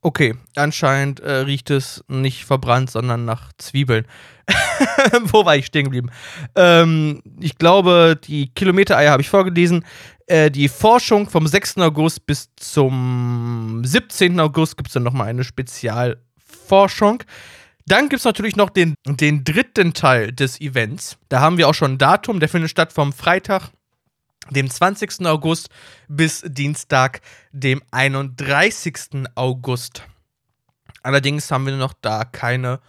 Okay, 0.05 0.35
anscheinend 0.57 1.21
äh, 1.21 1.33
riecht 1.33 1.71
es 1.71 2.05
nicht 2.09 2.45
verbrannt, 2.45 2.91
sondern 2.91 3.25
nach 3.25 3.53
Zwiebeln. 3.57 4.05
Wo 5.23 5.45
war 5.45 5.57
ich 5.57 5.67
stehen 5.67 5.85
geblieben? 5.85 6.11
Ähm, 6.57 7.23
ich 7.41 7.57
glaube, 7.57 8.19
die 8.23 8.53
Kilometereier 8.53 9.13
habe 9.13 9.23
ich 9.23 9.31
vorgelesen. 9.31 9.85
Äh, 10.27 10.51
die 10.51 10.69
Forschung 10.69 11.31
vom 11.31 11.47
6. 11.47 11.79
August 11.79 12.27
bis 12.27 12.51
zum 12.57 13.83
17. 13.85 14.41
August 14.41 14.77
gibt 14.77 14.89
es 14.89 14.95
dann 14.95 15.05
nochmal 15.05 15.29
eine 15.29 15.45
Spezialforschung. 15.45 17.23
Dann 17.87 18.09
gibt 18.09 18.21
es 18.21 18.25
natürlich 18.25 18.57
noch 18.57 18.71
den, 18.71 18.95
den 19.07 19.45
dritten 19.45 19.93
Teil 19.93 20.33
des 20.33 20.61
Events. 20.61 21.19
Da 21.29 21.41
haben 21.41 21.59
wir 21.59 21.69
auch 21.69 21.75
schon 21.75 21.93
ein 21.93 21.99
Datum, 21.99 22.41
der 22.41 22.49
findet 22.49 22.71
statt 22.71 22.93
vom 22.93 23.13
Freitag, 23.13 23.71
dem 24.51 24.71
20. 24.71 25.27
August, 25.27 25.69
bis 26.09 26.43
Dienstag, 26.47 27.21
dem 27.53 27.83
31. 27.91 29.27
August. 29.35 30.05
Allerdings 31.03 31.51
haben 31.51 31.67
wir 31.67 31.77
noch 31.77 31.95
da 32.01 32.25
keine 32.25 32.81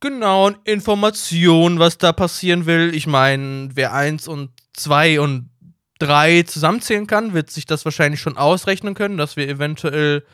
genauen 0.00 0.56
Informationen, 0.64 1.78
was 1.78 1.98
da 1.98 2.12
passieren 2.12 2.66
will. 2.66 2.94
Ich 2.94 3.06
meine, 3.06 3.68
wer 3.74 3.92
1 3.92 4.28
und 4.28 4.50
2 4.72 5.20
und 5.20 5.50
3 5.98 6.44
zusammenzählen 6.44 7.06
kann, 7.06 7.34
wird 7.34 7.50
sich 7.50 7.66
das 7.66 7.84
wahrscheinlich 7.84 8.20
schon 8.20 8.38
ausrechnen 8.38 8.94
können, 8.94 9.18
dass 9.18 9.36
wir 9.36 9.46
eventuell 9.46 10.24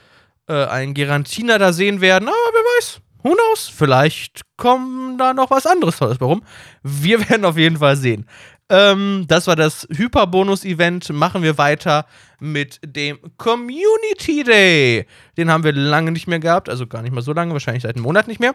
äh, 0.48 0.66
einen 0.66 0.94
Garantiner 0.94 1.58
da 1.58 1.72
sehen 1.72 2.00
werden. 2.00 2.28
Aber 2.28 2.36
wer 2.52 2.62
weiß, 2.78 3.00
who 3.26 3.34
knows? 3.34 3.68
Vielleicht 3.68 4.42
kommt 4.56 5.20
da 5.20 5.34
noch 5.34 5.50
was 5.50 5.66
anderes 5.66 5.98
Tolles 5.98 6.20
warum? 6.20 6.42
Wir 6.82 7.20
werden 7.28 7.44
auf 7.44 7.58
jeden 7.58 7.78
Fall 7.78 7.96
sehen. 7.96 8.26
Ähm, 8.68 9.26
das 9.28 9.46
war 9.46 9.54
das 9.54 9.86
Hyperbonus-Event. 9.90 11.10
Machen 11.12 11.42
wir 11.42 11.56
weiter 11.56 12.06
mit 12.40 12.80
dem 12.84 13.18
Community 13.36 14.42
Day. 14.44 15.06
Den 15.36 15.50
haben 15.50 15.64
wir 15.64 15.72
lange 15.72 16.10
nicht 16.10 16.26
mehr 16.26 16.40
gehabt, 16.40 16.68
also 16.68 16.86
gar 16.86 17.02
nicht 17.02 17.12
mal 17.12 17.22
so 17.22 17.32
lange, 17.32 17.52
wahrscheinlich 17.52 17.84
seit 17.84 17.94
einem 17.94 18.02
Monat 18.02 18.26
nicht 18.26 18.40
mehr. 18.40 18.54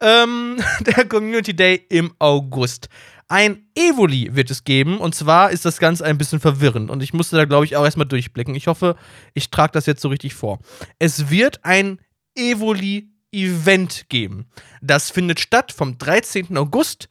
Ähm, 0.00 0.56
der 0.80 1.06
Community 1.06 1.54
Day 1.54 1.84
im 1.88 2.12
August. 2.18 2.88
Ein 3.28 3.66
Evoli 3.76 4.34
wird 4.34 4.50
es 4.50 4.64
geben 4.64 4.98
und 4.98 5.14
zwar 5.14 5.50
ist 5.50 5.64
das 5.64 5.78
Ganze 5.78 6.04
ein 6.04 6.18
bisschen 6.18 6.40
verwirrend 6.40 6.90
und 6.90 7.00
ich 7.00 7.12
musste 7.12 7.36
da, 7.36 7.44
glaube 7.44 7.64
ich, 7.64 7.76
auch 7.76 7.84
erstmal 7.84 8.08
durchblicken. 8.08 8.56
Ich 8.56 8.66
hoffe, 8.66 8.96
ich 9.34 9.50
trage 9.50 9.72
das 9.72 9.86
jetzt 9.86 10.02
so 10.02 10.08
richtig 10.08 10.34
vor. 10.34 10.58
Es 10.98 11.30
wird 11.30 11.60
ein 11.64 12.00
Evoli 12.34 13.10
Event 13.32 14.08
geben. 14.08 14.46
Das 14.80 15.10
findet 15.10 15.40
statt 15.40 15.72
vom 15.72 15.98
13. 15.98 16.56
August 16.56 17.08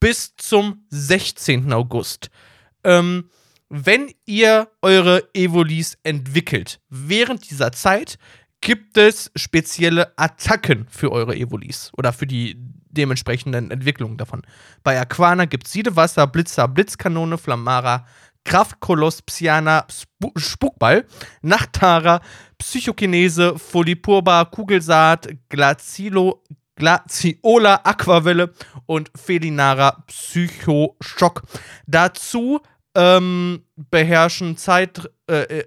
bis 0.00 0.34
zum 0.36 0.84
16. 0.88 1.72
August. 1.72 2.30
Ähm, 2.84 3.30
wenn 3.68 4.12
ihr 4.26 4.68
eure 4.82 5.28
Evolis 5.32 5.96
entwickelt, 6.02 6.80
während 6.88 7.48
dieser 7.50 7.70
Zeit 7.70 8.18
gibt 8.60 8.96
es 8.98 9.30
spezielle 9.36 10.12
Attacken 10.18 10.86
für 10.90 11.12
eure 11.12 11.36
Evolis 11.36 11.92
oder 11.96 12.12
für 12.12 12.26
die 12.26 12.56
dementsprechenden 12.90 13.70
Entwicklungen 13.70 14.16
davon. 14.16 14.42
Bei 14.82 15.00
Aquana 15.00 15.44
gibt 15.44 15.66
es 15.66 15.72
Siedewasser, 15.72 16.26
Blitzer, 16.26 16.66
Blitzkanone, 16.66 17.38
Flammara, 17.38 18.06
Kraftkoloss, 18.44 19.22
Psiana, 19.22 19.86
Sp 19.88 20.10
Spukball, 20.36 21.06
Nachtara, 21.42 22.20
Psychokinese, 22.58 23.58
Folipurba, 23.58 24.44
Kugelsaat, 24.44 25.28
Glacilo, 25.48 26.42
Glaciola, 26.76 27.80
Aquavelle 27.84 28.52
und 28.86 29.10
Felinara 29.14 30.02
Psychoschock. 30.06 31.42
Dazu 31.86 32.60
ähm, 32.94 33.64
beherrschen 33.76 34.56
Zeit, 34.56 35.08
äh, 35.30 35.42
äh 35.42 35.64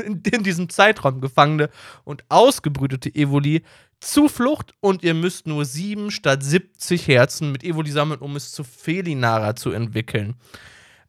in 0.04 0.42
diesem 0.42 0.68
Zeitraum 0.68 1.20
gefangene 1.20 1.70
und 2.04 2.24
ausgebrütete 2.28 3.14
Evoli 3.14 3.62
Zuflucht 4.00 4.72
und 4.80 5.02
ihr 5.02 5.14
müsst 5.14 5.46
nur 5.46 5.64
7 5.64 6.10
statt 6.10 6.42
70 6.42 7.08
Herzen 7.08 7.52
mit 7.52 7.64
Evoli 7.64 7.90
sammeln, 7.90 8.20
um 8.20 8.36
es 8.36 8.52
zu 8.52 8.62
Felinara 8.62 9.56
zu 9.56 9.72
entwickeln. 9.72 10.36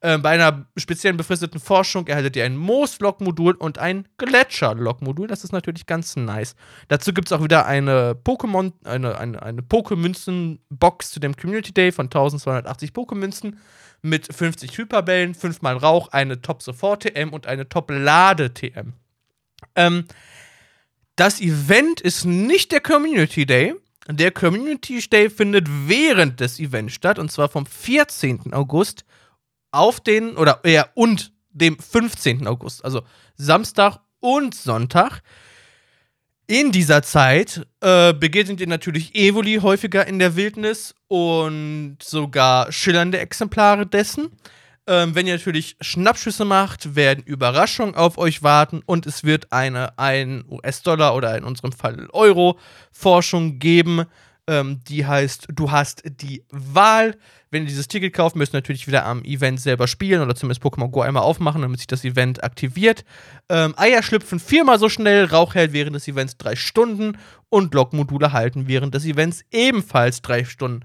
Äh, 0.02 0.18
bei 0.18 0.30
einer 0.30 0.66
speziellen 0.78 1.18
befristeten 1.18 1.60
Forschung 1.60 2.08
erhaltet 2.08 2.36
ihr 2.38 2.46
ein 2.46 2.56
Moos-Log-Modul 2.56 3.56
und 3.56 3.80
ein 3.80 4.08
Gletscher-Log-Modul. 4.18 5.28
Das 5.28 5.44
ist 5.44 5.52
natürlich 5.52 5.88
ganz 5.88 6.16
nice. 6.16 6.56
Dazu 6.88 7.14
gibt 7.14 7.28
es 7.28 7.34
auch 7.34 7.44
wieder 7.44 7.66
eine 7.66 8.14
Pokémon, 8.14 8.72
eine, 8.86 9.18
eine, 9.18 9.42
eine 9.42 9.62
Pokémünzen-Box 9.62 11.12
zu 11.12 11.20
dem 11.20 11.36
Community 11.36 11.74
Day 11.74 11.92
von 11.92 12.06
1280 12.06 12.92
Pokémünzen 12.92 13.58
mit 14.02 14.34
50 14.34 14.78
Hyperbällen, 14.78 15.36
5 15.36 15.62
mal 15.62 15.76
Rauch, 15.76 16.08
eine 16.10 16.42
Top-Support-TM 16.42 17.34
und 17.34 17.48
eine 17.48 17.68
Top-Lade-TM. 17.68 18.94
Ähm, 19.76 20.06
das 21.18 21.42
Event 21.42 22.00
ist 22.00 22.24
nicht 22.24 22.72
der 22.72 22.80
Community 22.80 23.46
Day. 23.46 23.76
Der 24.08 24.32
Community 24.32 25.02
Day 25.10 25.30
findet 25.30 25.68
während 25.70 26.40
des 26.40 26.58
Events 26.58 26.94
statt 26.94 27.20
und 27.20 27.30
zwar 27.30 27.50
vom 27.50 27.66
14. 27.66 28.54
August 28.54 29.04
auf 29.72 30.00
den, 30.00 30.38
oder 30.38 30.62
eher 30.64 30.90
und 30.96 31.32
dem 31.52 31.78
15. 31.78 32.48
August, 32.48 32.84
also 32.84 33.02
Samstag 33.36 34.00
und 34.20 34.56
Sonntag. 34.56 35.22
In 36.48 36.72
dieser 36.72 37.04
Zeit 37.04 37.68
äh, 37.82 38.12
begegnet 38.12 38.60
ihr 38.60 38.68
natürlich 38.68 39.14
Evoli 39.14 39.60
häufiger 39.62 40.08
in 40.08 40.18
der 40.18 40.36
Wildnis 40.36 40.96
und 41.08 41.98
sogar 42.02 42.72
schillernde 42.72 43.20
Exemplare 43.20 43.86
dessen. 43.86 44.32
Ähm, 44.88 45.14
wenn 45.14 45.28
ihr 45.28 45.36
natürlich 45.36 45.78
Schnappschüsse 45.80 46.46
macht, 46.46 46.96
werden 46.96 47.24
Überraschungen 47.24 47.94
auf 47.94 48.18
euch 48.18 48.42
warten 48.42 48.82
und 48.88 49.06
es 49.06 49.24
wird 49.24 49.52
eine 49.52 50.00
1 50.00 50.46
US-Dollar 50.50 51.14
oder 51.14 51.38
in 51.38 51.44
unserem 51.44 51.72
Fall 51.72 52.08
Euro-Forschung 52.12 53.60
geben. 53.60 54.06
Ähm, 54.50 54.80
die 54.88 55.06
heißt, 55.06 55.48
du 55.54 55.70
hast 55.70 56.02
die 56.06 56.44
Wahl. 56.50 57.16
Wenn 57.52 57.64
ihr 57.64 57.68
dieses 57.68 57.88
Ticket 57.88 58.14
kauft, 58.14 58.36
müsst 58.36 58.54
ihr 58.54 58.58
natürlich 58.58 58.88
wieder 58.88 59.06
am 59.06 59.24
Event 59.24 59.60
selber 59.60 59.88
spielen 59.88 60.22
oder 60.22 60.36
zumindest 60.36 60.64
Pokémon 60.64 60.90
Go 60.90 61.02
einmal 61.02 61.22
aufmachen, 61.22 61.62
damit 61.62 61.80
sich 61.80 61.88
das 61.88 62.04
Event 62.04 62.44
aktiviert. 62.44 63.06
Ähm, 63.48 63.76
Eier 63.78 64.02
schlüpfen 64.02 64.40
viermal 64.40 64.80
so 64.80 64.90
schnell, 64.90 65.26
Rauch 65.26 65.54
hält 65.54 65.72
während 65.72 65.96
des 65.96 66.08
Events 66.08 66.38
drei 66.38 66.56
Stunden 66.56 67.18
und 67.50 67.76
Lockmodule 67.76 68.34
halten 68.34 68.68
während 68.68 68.96
des 68.96 69.06
Events 69.06 69.44
ebenfalls 69.52 70.24
drei 70.24 70.44
Stunden. 70.44 70.84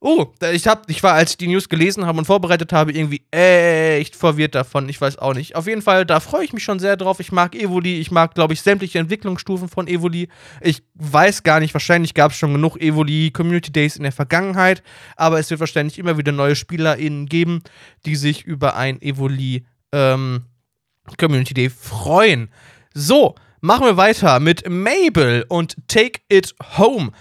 Oh, 0.00 0.26
ich, 0.52 0.66
hab, 0.66 0.90
ich 0.90 1.02
war, 1.02 1.14
als 1.14 1.30
ich 1.30 1.36
die 1.38 1.46
News 1.46 1.70
gelesen 1.70 2.04
habe 2.04 2.18
und 2.18 2.26
vorbereitet 2.26 2.74
habe, 2.74 2.92
irgendwie 2.92 3.22
echt 3.30 4.14
verwirrt 4.14 4.54
davon. 4.54 4.86
Ich 4.90 5.00
weiß 5.00 5.16
auch 5.16 5.32
nicht. 5.32 5.56
Auf 5.56 5.66
jeden 5.66 5.80
Fall, 5.80 6.04
da 6.04 6.20
freue 6.20 6.44
ich 6.44 6.52
mich 6.52 6.62
schon 6.62 6.78
sehr 6.78 6.98
drauf. 6.98 7.20
Ich 7.20 7.32
mag 7.32 7.54
Evoli. 7.54 7.98
Ich 8.00 8.10
mag, 8.10 8.34
glaube 8.34 8.52
ich, 8.52 8.60
sämtliche 8.60 8.98
Entwicklungsstufen 8.98 9.70
von 9.70 9.88
Evoli. 9.88 10.28
Ich 10.60 10.82
weiß 10.94 11.42
gar 11.42 11.58
nicht, 11.58 11.72
wahrscheinlich 11.72 12.12
gab 12.12 12.32
es 12.32 12.36
schon 12.36 12.52
genug 12.52 12.76
Evoli 12.76 13.30
Community 13.30 13.72
Days 13.72 13.96
in 13.96 14.02
der 14.02 14.12
Vergangenheit. 14.12 14.82
Aber 15.16 15.38
es 15.38 15.48
wird 15.48 15.60
wahrscheinlich 15.60 15.98
immer 15.98 16.18
wieder 16.18 16.32
neue 16.32 16.54
SpielerInnen 16.54 17.24
geben, 17.24 17.62
die 18.04 18.16
sich 18.16 18.44
über 18.44 18.76
ein 18.76 19.00
Evoli 19.00 19.64
ähm, 19.92 20.44
Community 21.16 21.54
Day 21.54 21.70
freuen. 21.70 22.50
So, 22.92 23.36
machen 23.62 23.86
wir 23.86 23.96
weiter 23.96 24.38
mit 24.38 24.68
Mabel 24.68 25.46
und 25.48 25.76
Take 25.88 26.20
It 26.28 26.54
Home. 26.76 27.12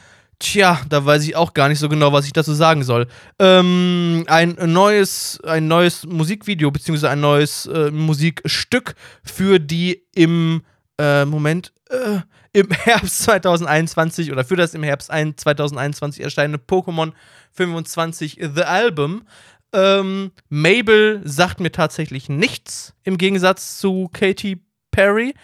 Tja, 0.44 0.82
da 0.90 1.06
weiß 1.06 1.24
ich 1.24 1.38
auch 1.38 1.54
gar 1.54 1.70
nicht 1.70 1.80
so 1.80 1.88
genau, 1.88 2.12
was 2.12 2.26
ich 2.26 2.34
dazu 2.34 2.54
sagen 2.54 2.84
soll. 2.84 3.08
Ähm, 3.40 4.26
ein 4.28 4.58
neues, 4.66 5.40
ein 5.46 5.70
neues 5.70 6.06
Musikvideo, 6.06 6.70
beziehungsweise 6.70 7.12
ein 7.12 7.22
neues 7.22 7.66
äh, 7.68 7.92
Musikstück 7.92 8.96
für 9.24 9.58
die 9.60 10.04
im 10.14 10.62
äh, 11.00 11.24
Moment, 11.24 11.72
äh, 11.90 12.20
im 12.52 12.70
Herbst 12.72 13.20
2021 13.20 14.34
oder 14.34 14.44
für 14.44 14.58
das 14.58 14.74
im 14.74 14.84
Herbst 14.84 15.08
2021 15.08 16.22
erscheinende 16.22 16.62
Pokémon 16.62 17.14
25 17.54 18.40
The 18.54 18.64
Album. 18.64 19.26
Ähm, 19.72 20.34
Mabel 20.50 21.22
sagt 21.24 21.62
mir 21.62 21.72
tatsächlich 21.72 22.28
nichts 22.28 22.94
im 23.04 23.18
Gegensatz 23.18 23.78
zu 23.78 24.10
Katy 24.12 24.62
Perry. 24.92 25.36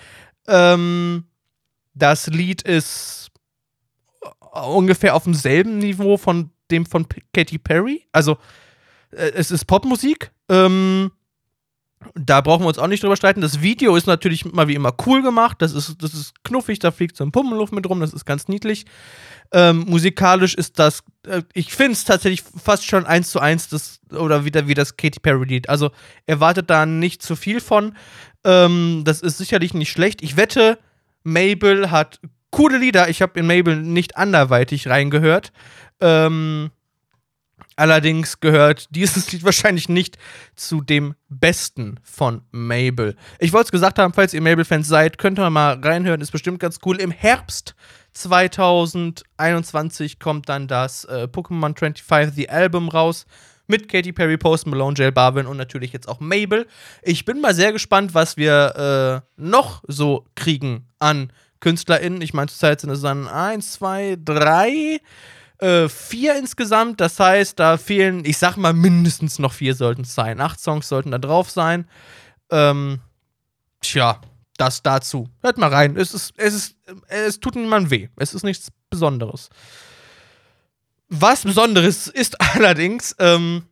Ähm, 0.45 1.23
das 1.93 2.27
Lied 2.27 2.63
ist 2.63 3.28
ungefähr 4.51 5.15
auf 5.15 5.23
demselben 5.23 5.77
Niveau 5.79 6.17
von 6.17 6.51
dem 6.71 6.85
von 6.85 7.05
Katy 7.33 7.57
Perry. 7.57 8.05
Also 8.11 8.37
äh, 9.11 9.31
es 9.35 9.51
ist 9.51 9.65
Popmusik. 9.65 10.31
Ähm, 10.49 11.11
da 12.15 12.39
brauchen 12.39 12.63
wir 12.63 12.67
uns 12.67 12.79
auch 12.79 12.87
nicht 12.87 13.03
drüber 13.03 13.17
streiten. 13.17 13.41
Das 13.41 13.61
Video 13.61 13.95
ist 13.95 14.07
natürlich 14.07 14.45
mal 14.45 14.67
wie 14.67 14.75
immer 14.75 14.93
cool 15.05 15.21
gemacht. 15.21 15.61
Das 15.61 15.73
ist, 15.73 16.01
das 16.01 16.13
ist 16.13 16.43
knuffig, 16.43 16.79
da 16.79 16.91
fliegt 16.91 17.17
so 17.17 17.25
ein 17.25 17.31
Pummelluft 17.31 17.73
mit 17.73 17.87
rum, 17.89 17.99
das 17.99 18.13
ist 18.13 18.25
ganz 18.25 18.47
niedlich. 18.47 18.85
Ähm, 19.51 19.79
musikalisch 19.87 20.55
ist 20.55 20.79
das, 20.79 21.03
äh, 21.27 21.41
ich 21.53 21.73
finde 21.73 21.93
es 21.93 22.05
tatsächlich 22.05 22.41
fast 22.41 22.85
schon 22.85 23.05
eins 23.05 23.31
zu 23.31 23.39
eins 23.39 23.67
das, 23.67 23.99
oder 24.11 24.45
wieder 24.45 24.67
wie 24.67 24.75
das 24.75 24.95
Katy 24.95 25.19
Perry-Lied. 25.19 25.67
Also 25.67 25.91
erwartet 26.25 26.69
da 26.69 26.85
nicht 26.85 27.21
zu 27.21 27.35
viel 27.35 27.59
von. 27.59 27.95
Ähm, 28.45 29.01
das 29.05 29.21
ist 29.21 29.37
sicherlich 29.37 29.73
nicht 29.73 29.91
schlecht. 29.91 30.21
Ich 30.21 30.37
wette, 30.37 30.79
Mabel 31.23 31.91
hat 31.91 32.21
coole 32.51 32.77
Lieder. 32.77 33.09
Ich 33.09 33.21
habe 33.21 33.39
in 33.39 33.47
Mabel 33.47 33.77
nicht 33.77 34.17
anderweitig 34.17 34.87
reingehört. 34.87 35.51
Ähm, 36.01 36.71
Allerdings 37.79 38.41
gehört 38.41 38.87
dieses 38.89 39.31
Lied 39.31 39.45
wahrscheinlich 39.45 39.87
nicht 39.87 40.17
zu 40.53 40.81
dem 40.81 41.15
besten 41.29 42.01
von 42.03 42.41
Mabel. 42.51 43.15
Ich 43.39 43.53
wollte 43.53 43.67
es 43.67 43.71
gesagt 43.71 43.99
haben, 43.99 44.11
falls 44.11 44.33
ihr 44.33 44.41
Mabel-Fans 44.41 44.85
seid, 44.85 45.17
könnt 45.17 45.39
ihr 45.39 45.49
mal 45.49 45.79
reinhören, 45.79 46.19
ist 46.19 46.33
bestimmt 46.33 46.59
ganz 46.59 46.79
cool. 46.85 46.99
Im 46.99 47.11
Herbst 47.11 47.75
2021 48.11 50.19
kommt 50.19 50.49
dann 50.49 50.67
das 50.67 51.05
äh, 51.05 51.29
Pokémon 51.31 51.73
25 51.73 52.35
The 52.35 52.49
Album 52.49 52.89
raus 52.89 53.25
mit 53.67 53.87
Katy 53.87 54.11
Perry, 54.11 54.37
Post 54.37 54.67
Malone, 54.67 54.95
Jill 54.97 55.13
Barwin 55.13 55.45
und 55.45 55.55
natürlich 55.55 55.93
jetzt 55.93 56.09
auch 56.09 56.19
Mabel. 56.19 56.67
Ich 57.01 57.23
bin 57.23 57.39
mal 57.39 57.53
sehr 57.53 57.71
gespannt, 57.71 58.13
was 58.13 58.35
wir 58.35 58.75
äh, 58.75 59.21
noch 59.41 59.85
so 59.87 60.25
kriegen 60.35 60.85
an 60.99 61.31
KünstlerInnen. 61.59 62.21
Ich 62.21 62.33
meine, 62.33 62.47
zurzeit 62.47 62.81
sind 62.81 62.89
es 62.89 63.01
dann 63.01 63.27
1, 63.27 63.73
2, 63.73 64.17
3 64.23 64.99
äh, 65.59 65.89
vier 65.89 66.37
insgesamt. 66.37 67.01
Das 67.01 67.19
heißt, 67.19 67.59
da 67.59 67.77
fehlen, 67.77 68.23
ich 68.25 68.37
sag 68.37 68.57
mal, 68.57 68.73
mindestens 68.73 69.39
noch 69.39 69.53
vier 69.53 69.75
sollten 69.75 70.01
es 70.01 70.15
sein. 70.15 70.39
Acht 70.39 70.59
Songs 70.59 70.87
sollten 70.87 71.11
da 71.11 71.17
drauf 71.17 71.49
sein. 71.51 71.87
Ähm, 72.49 72.99
tja, 73.81 74.21
das 74.57 74.81
dazu. 74.81 75.29
Hört 75.41 75.57
mal 75.57 75.69
rein. 75.69 75.95
Es 75.97 76.13
ist, 76.13 76.33
es 76.37 76.53
ist, 76.53 76.75
es 77.07 77.39
tut 77.39 77.55
niemandem 77.55 77.91
weh. 77.91 78.07
Es 78.17 78.33
ist 78.33 78.43
nichts 78.43 78.69
Besonderes. 78.89 79.49
Was 81.09 81.43
Besonderes 81.43 82.07
ist 82.07 82.39
allerdings, 82.55 83.15
ähm, 83.19 83.63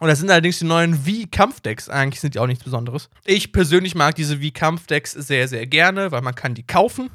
und 0.00 0.08
das 0.08 0.18
sind 0.18 0.30
allerdings 0.30 0.58
die 0.58 0.66
neuen 0.66 0.94
V-Kampfdecks. 0.94 1.88
Eigentlich 1.88 2.20
sind 2.20 2.34
die 2.34 2.38
auch 2.38 2.46
nichts 2.46 2.64
Besonderes. 2.64 3.08
Ich 3.24 3.52
persönlich 3.52 3.94
mag 3.94 4.14
diese 4.14 4.38
V-Kampfdecks 4.40 5.12
sehr, 5.12 5.48
sehr 5.48 5.66
gerne, 5.66 6.12
weil 6.12 6.20
man 6.22 6.34
kann 6.34 6.54
die 6.54 6.66
kaufen. 6.66 7.10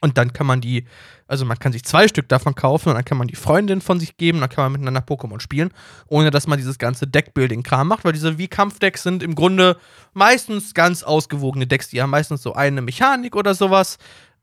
Und 0.00 0.18
dann 0.18 0.32
kann 0.32 0.48
man 0.48 0.60
die, 0.60 0.84
also 1.28 1.44
man 1.44 1.60
kann 1.60 1.72
sich 1.72 1.84
zwei 1.84 2.08
Stück 2.08 2.28
davon 2.28 2.56
kaufen 2.56 2.88
und 2.88 2.96
dann 2.96 3.04
kann 3.04 3.18
man 3.18 3.28
die 3.28 3.36
Freundin 3.36 3.80
von 3.80 4.00
sich 4.00 4.16
geben, 4.16 4.40
dann 4.40 4.48
kann 4.48 4.64
man 4.64 4.72
miteinander 4.72 5.00
Pokémon 5.00 5.38
spielen, 5.38 5.70
ohne 6.08 6.32
dass 6.32 6.48
man 6.48 6.58
dieses 6.58 6.78
ganze 6.78 7.06
Deckbuilding-Kram 7.06 7.86
macht, 7.86 8.04
weil 8.04 8.12
diese 8.12 8.36
Wie-Kampfdecks 8.36 9.04
sind 9.04 9.22
im 9.22 9.36
Grunde 9.36 9.76
meistens 10.12 10.74
ganz 10.74 11.04
ausgewogene 11.04 11.68
Decks, 11.68 11.88
die 11.88 12.02
haben 12.02 12.10
meistens 12.10 12.42
so 12.42 12.54
eine 12.54 12.82
Mechanik 12.82 13.36
oder 13.36 13.54
sowas. 13.54 13.98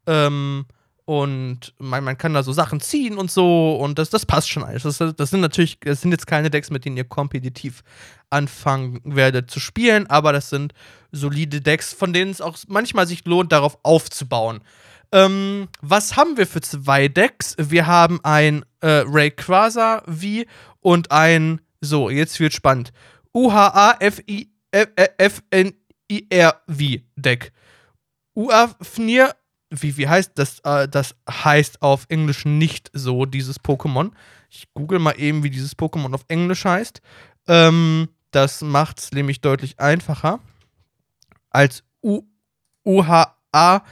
Ähm, 0.08 0.66
und 1.10 1.74
man, 1.80 2.04
man, 2.04 2.20
kann 2.20 2.36
da 2.36 2.44
so 2.44 2.54
Sachen 2.54 2.82
ziehen 2.82 3.18
und 3.18 3.32
so 3.32 3.76
und 3.78 3.98
das, 3.98 4.12
das 4.12 4.28
passt 4.28 4.48
schon 4.48 4.62
alles. 4.62 4.84
Das, 4.84 5.00
das, 5.00 5.32
sind 5.32 5.42
natürlich, 5.42 5.80
das 5.80 6.02
sind 6.02 6.12
jetzt 6.12 6.28
keine 6.28 6.52
Decks, 6.52 6.70
mit 6.70 6.86
denen 6.86 6.98
ihr 6.98 7.04
kompetitiv 7.04 7.82
anfangen 8.30 9.02
werdet 9.04 9.50
zu 9.50 9.60
spielen, 9.60 10.06
aber 10.06 10.34
das 10.34 10.52
sind 10.52 10.76
solide 11.12 11.62
Decks, 11.62 11.94
von 11.94 12.14
denen 12.14 12.30
es 12.30 12.42
auch 12.42 12.60
manchmal 12.68 13.08
sich 13.08 13.26
lohnt, 13.26 13.52
darauf 13.52 13.80
aufzubauen. 13.82 14.60
Ähm, 15.12 15.70
was 15.82 16.16
haben 16.16 16.38
wir 16.38 16.46
für 16.46 16.62
zwei 16.62 17.08
Decks? 17.08 17.56
Wir 17.58 17.88
haben 17.88 18.20
ein 18.22 18.64
äh, 18.82 19.02
Rayquaza 19.04 20.04
V 20.06 20.44
und 20.80 21.12
ein, 21.12 21.60
so, 21.82 22.12
jetzt 22.12 22.40
wird 22.40 22.54
spannend, 22.54 22.94
UHA-F-N-I-R-V 23.34 24.14
Deck. 27.16 27.52
Uafnir, 28.36 29.36
wie, 29.70 29.98
wie 29.98 30.08
heißt 30.08 30.32
das? 30.36 30.60
Äh, 30.60 30.88
das 30.88 31.16
heißt 31.30 31.82
auf 31.82 32.06
Englisch 32.10 32.46
nicht 32.46 32.90
so, 32.94 33.26
dieses 33.26 33.60
Pokémon. 33.60 34.12
Ich 34.50 34.68
google 34.74 35.00
mal 35.00 35.20
eben, 35.20 35.44
wie 35.44 35.50
dieses 35.50 35.78
Pokémon 35.78 36.14
auf 36.14 36.26
Englisch 36.28 36.66
heißt. 36.66 37.02
Ähm, 37.48 38.10
das 38.32 38.62
macht 38.62 39.00
es 39.00 39.12
nämlich 39.12 39.42
deutlich 39.42 39.80
einfacher. 39.80 40.40
Als 41.50 41.84
U 42.04 42.22
UHA 42.86 43.84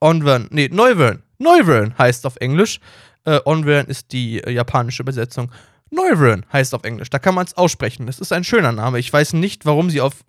Onwern, 0.00 0.48
nee, 0.50 0.68
Neuwern. 0.70 1.22
Neuwern 1.38 1.96
heißt 1.96 2.26
auf 2.26 2.36
Englisch. 2.36 2.80
Äh, 3.24 3.40
Onwern 3.44 3.86
ist 3.86 4.12
die 4.12 4.42
äh, 4.42 4.50
japanische 4.50 5.02
Übersetzung. 5.02 5.50
Neuwern 5.90 6.44
heißt 6.52 6.74
auf 6.74 6.84
Englisch. 6.84 7.10
Da 7.10 7.18
kann 7.18 7.34
man 7.34 7.46
es 7.46 7.56
aussprechen. 7.56 8.06
Das 8.06 8.18
ist 8.18 8.32
ein 8.32 8.44
schöner 8.44 8.72
Name. 8.72 8.98
Ich 8.98 9.12
weiß 9.12 9.32
nicht, 9.34 9.64
warum 9.64 9.90
sie 9.90 10.00
auf. 10.00 10.24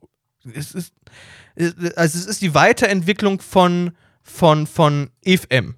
Es 0.53 0.73
ist, 0.73 0.93
also 1.55 2.19
es 2.19 2.25
ist 2.25 2.41
die 2.41 2.53
Weiterentwicklung 2.53 3.41
von, 3.41 3.91
von, 4.23 4.67
von 4.67 5.10
EFM. 5.23 5.75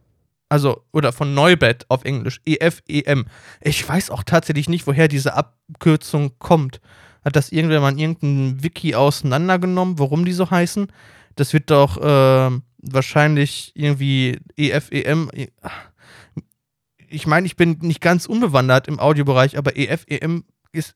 Also, 0.49 0.83
oder 0.91 1.13
von 1.13 1.33
Neubett 1.33 1.85
auf 1.89 2.05
Englisch. 2.05 2.41
EFEM. 2.45 3.25
Ich 3.61 3.87
weiß 3.87 4.09
auch 4.09 4.23
tatsächlich 4.23 4.67
nicht, 4.67 4.87
woher 4.87 5.07
diese 5.07 5.35
Abkürzung 5.35 6.31
kommt. 6.39 6.81
Hat 7.23 7.35
das 7.35 7.51
irgendwer 7.51 7.81
mal 7.81 7.91
in 7.91 7.99
irgendeinem 7.99 8.63
Wiki 8.63 8.95
auseinandergenommen, 8.95 9.99
warum 9.99 10.25
die 10.25 10.33
so 10.33 10.49
heißen? 10.49 10.87
Das 11.35 11.53
wird 11.53 11.69
doch, 11.69 11.97
äh, 11.97 12.59
wahrscheinlich 12.81 13.71
irgendwie 13.75 14.39
EFEM. 14.57 15.29
Ich 17.07 17.27
meine, 17.27 17.45
ich 17.45 17.55
bin 17.55 17.77
nicht 17.81 18.01
ganz 18.01 18.25
unbewandert 18.25 18.87
im 18.87 18.99
Audiobereich, 18.99 19.57
aber 19.57 19.77
EFEM 19.77 20.45
ist, 20.71 20.95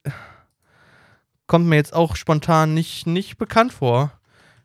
kommt 1.48 1.68
mir 1.68 1.76
jetzt 1.76 1.94
auch 1.94 2.16
spontan 2.16 2.74
nicht, 2.74 3.08
nicht 3.08 3.38
bekannt 3.38 3.74
vor. 3.74 4.12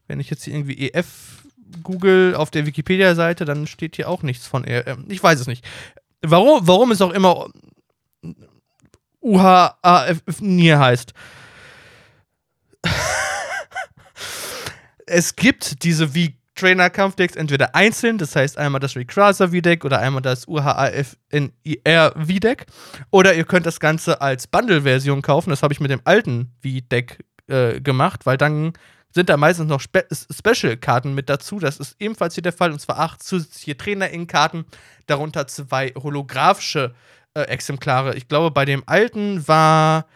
Wenn 0.06 0.20
ich 0.20 0.30
jetzt 0.30 0.44
hier 0.44 0.54
irgendwie 0.54 0.88
EF 0.88 1.42
google 1.82 2.34
auf 2.34 2.50
der 2.50 2.66
Wikipedia-Seite, 2.66 3.44
dann 3.44 3.66
steht 3.66 3.96
hier 3.96 4.08
auch 4.08 4.22
nichts 4.22 4.46
von 4.46 4.64
EFM. 4.64 5.04
Ich 5.08 5.22
weiß 5.22 5.40
es 5.40 5.46
nicht. 5.46 5.64
Warum, 6.22 6.66
warum 6.66 6.90
es 6.90 7.02
auch 7.02 7.12
immer 7.12 7.48
UHAF 9.20 10.40
NIR 10.40 10.78
heißt. 10.78 11.12
es 15.06 15.36
gibt 15.36 15.82
diese 15.84 16.14
wie 16.14 16.37
Trainer-Kampfdecks 16.58 17.36
entweder 17.36 17.74
einzeln, 17.74 18.18
das 18.18 18.34
heißt 18.34 18.58
einmal 18.58 18.80
das 18.80 18.96
Rayquaza 18.96 19.48
V-Deck 19.48 19.84
oder 19.84 20.00
einmal 20.00 20.22
das 20.22 20.46
UHAFNIR 20.46 22.12
V-Deck. 22.16 22.66
Oder 23.10 23.34
ihr 23.34 23.44
könnt 23.44 23.66
das 23.66 23.80
Ganze 23.80 24.20
als 24.20 24.46
Bundle-Version 24.46 25.22
kaufen. 25.22 25.50
Das 25.50 25.62
habe 25.62 25.72
ich 25.72 25.80
mit 25.80 25.90
dem 25.90 26.00
alten 26.04 26.52
V-Deck 26.62 27.24
äh, 27.46 27.80
gemacht, 27.80 28.26
weil 28.26 28.36
dann 28.36 28.72
sind 29.10 29.30
da 29.30 29.36
meistens 29.36 29.68
noch 29.68 29.80
Spe 29.80 30.06
Special-Karten 30.12 31.14
mit 31.14 31.28
dazu. 31.28 31.58
Das 31.58 31.78
ist 31.78 31.96
ebenfalls 31.98 32.34
hier 32.34 32.42
der 32.42 32.52
Fall. 32.52 32.72
Und 32.72 32.80
zwar 32.80 32.98
acht 32.98 33.22
zusätzliche 33.22 33.76
Trainer-In-Karten, 33.76 34.66
darunter 35.06 35.46
zwei 35.46 35.92
holographische 35.96 36.94
äh, 37.34 37.42
Exemplare. 37.42 38.16
Ich 38.16 38.28
glaube, 38.28 38.50
bei 38.50 38.64
dem 38.64 38.82
alten 38.86 39.46
war 39.48 40.06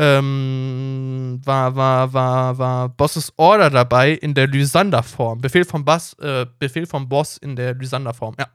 ähm, 0.00 1.42
war, 1.44 1.76
war, 1.76 2.12
war, 2.14 2.58
war 2.58 2.88
Bosses 2.88 3.34
Order 3.36 3.68
dabei 3.68 4.12
in 4.12 4.32
der 4.32 4.46
Lysander-Form. 4.46 5.42
Befehl 5.42 5.66
vom 5.66 5.84
äh, 6.20 6.46
Befehl 6.58 6.86
vom 6.86 7.06
Boss 7.06 7.36
in 7.36 7.54
der 7.54 7.74
Lysander-Form, 7.74 8.34
ja. 8.38 8.46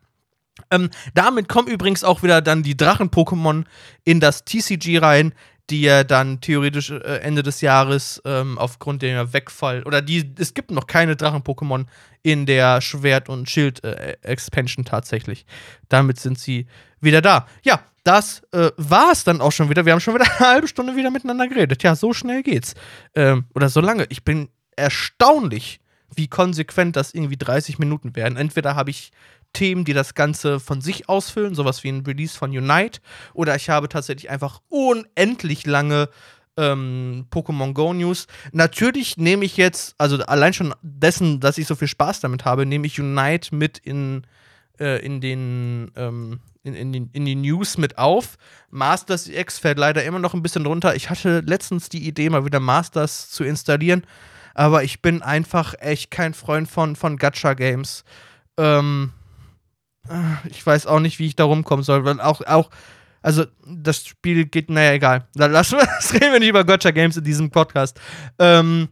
Ähm, 0.71 0.89
damit 1.13 1.47
kommen 1.47 1.67
übrigens 1.67 2.03
auch 2.03 2.23
wieder 2.23 2.41
dann 2.41 2.63
die 2.63 2.77
Drachen-Pokémon 2.77 3.65
in 4.05 4.19
das 4.19 4.45
TCG 4.45 4.99
rein, 4.99 5.33
die 5.69 5.81
ja 5.81 6.03
dann 6.03 6.41
theoretisch 6.41 6.91
äh, 6.91 7.19
Ende 7.21 7.43
des 7.43 7.61
Jahres 7.61 8.21
ähm, 8.25 8.57
aufgrund 8.57 9.01
der 9.01 9.33
Wegfall 9.33 9.83
oder 9.83 10.01
die 10.01 10.33
es 10.37 10.53
gibt 10.53 10.71
noch 10.71 10.87
keine 10.87 11.15
Drachen-Pokémon 11.15 11.85
in 12.21 12.45
der 12.45 12.81
Schwert- 12.81 13.29
und 13.29 13.49
Schild-Expansion 13.49 14.85
äh, 14.85 14.89
tatsächlich. 14.89 15.45
Damit 15.89 16.19
sind 16.19 16.39
sie 16.39 16.67
wieder 17.01 17.21
da. 17.21 17.47
Ja, 17.63 17.81
das 18.03 18.43
äh, 18.51 18.71
war 18.77 19.11
es 19.11 19.23
dann 19.23 19.41
auch 19.41 19.51
schon 19.51 19.69
wieder. 19.69 19.85
Wir 19.85 19.93
haben 19.93 19.99
schon 19.99 20.15
wieder 20.15 20.25
eine 20.39 20.39
halbe 20.39 20.67
Stunde 20.67 20.95
wieder 20.95 21.11
miteinander 21.11 21.47
geredet. 21.47 21.83
Ja, 21.83 21.95
so 21.95 22.13
schnell 22.13 22.43
geht's. 22.43 22.75
Ähm, 23.15 23.45
oder 23.53 23.69
so 23.69 23.81
lange. 23.81 24.05
Ich 24.09 24.23
bin 24.23 24.49
erstaunlich 24.75 25.79
wie 26.15 26.27
konsequent 26.27 26.95
das 26.95 27.13
irgendwie 27.13 27.37
30 27.37 27.79
Minuten 27.79 28.15
werden. 28.15 28.37
Entweder 28.37 28.75
habe 28.75 28.89
ich 28.89 29.11
Themen, 29.55 29.85
die 29.85 29.93
das 29.93 30.13
Ganze 30.13 30.59
von 30.59 30.81
sich 30.81 31.09
ausfüllen, 31.09 31.55
sowas 31.55 31.83
wie 31.83 31.89
ein 31.89 32.05
Release 32.05 32.37
von 32.37 32.51
Unite, 32.51 32.99
oder 33.33 33.55
ich 33.55 33.69
habe 33.69 33.89
tatsächlich 33.89 34.29
einfach 34.29 34.61
unendlich 34.69 35.65
lange 35.65 36.09
ähm, 36.57 37.25
Pokémon 37.31 37.73
Go 37.73 37.93
News. 37.93 38.27
Natürlich 38.51 39.17
nehme 39.17 39.45
ich 39.45 39.57
jetzt, 39.57 39.95
also 39.97 40.17
allein 40.17 40.53
schon 40.53 40.73
dessen, 40.81 41.39
dass 41.39 41.57
ich 41.57 41.67
so 41.67 41.75
viel 41.75 41.87
Spaß 41.87 42.19
damit 42.19 42.45
habe, 42.45 42.65
nehme 42.65 42.85
ich 42.85 42.99
Unite 42.99 43.55
mit 43.55 43.77
in, 43.79 44.27
äh, 44.79 45.03
in 45.03 45.21
den 45.21 45.91
ähm, 45.95 46.39
in, 46.63 46.73
in, 46.73 46.91
die, 46.91 47.09
in 47.13 47.25
die 47.25 47.35
News 47.35 47.77
mit 47.77 47.97
auf. 47.97 48.37
Masters 48.71 49.27
X 49.27 49.59
fällt 49.59 49.77
leider 49.77 50.03
immer 50.03 50.19
noch 50.19 50.33
ein 50.33 50.41
bisschen 50.41 50.65
runter. 50.65 50.95
Ich 50.95 51.09
hatte 51.09 51.41
letztens 51.45 51.89
die 51.89 52.07
Idee, 52.07 52.29
mal 52.29 52.45
wieder 52.45 52.59
Masters 52.59 53.29
zu 53.29 53.43
installieren, 53.43 54.05
aber 54.55 54.83
ich 54.83 55.01
bin 55.01 55.21
einfach 55.21 55.75
echt 55.79 56.09
kein 56.11 56.33
Freund 56.33 56.67
von, 56.67 56.95
von 56.95 57.17
Gacha-Games. 57.17 58.03
Ähm, 58.57 59.11
äh, 59.13 59.24
ich 60.49 60.65
weiß 60.65 60.87
auch 60.87 60.99
nicht, 60.99 61.19
wie 61.19 61.27
ich 61.27 61.35
da 61.35 61.43
rumkommen 61.43 61.83
soll, 61.83 62.05
weil 62.05 62.19
auch, 62.21 62.41
auch 62.41 62.69
also 63.21 63.45
das 63.65 64.05
Spiel 64.05 64.45
geht, 64.45 64.69
naja, 64.69 64.93
egal. 64.93 65.27
Lass, 65.33 65.69
das 65.99 66.13
reden 66.13 66.31
wir 66.31 66.39
nicht 66.39 66.49
über 66.49 66.63
Gotcha 66.63 66.91
Games 66.91 67.17
in 67.17 67.23
diesem 67.23 67.49
Podcast. 67.49 67.99
Ähm, 68.37 68.89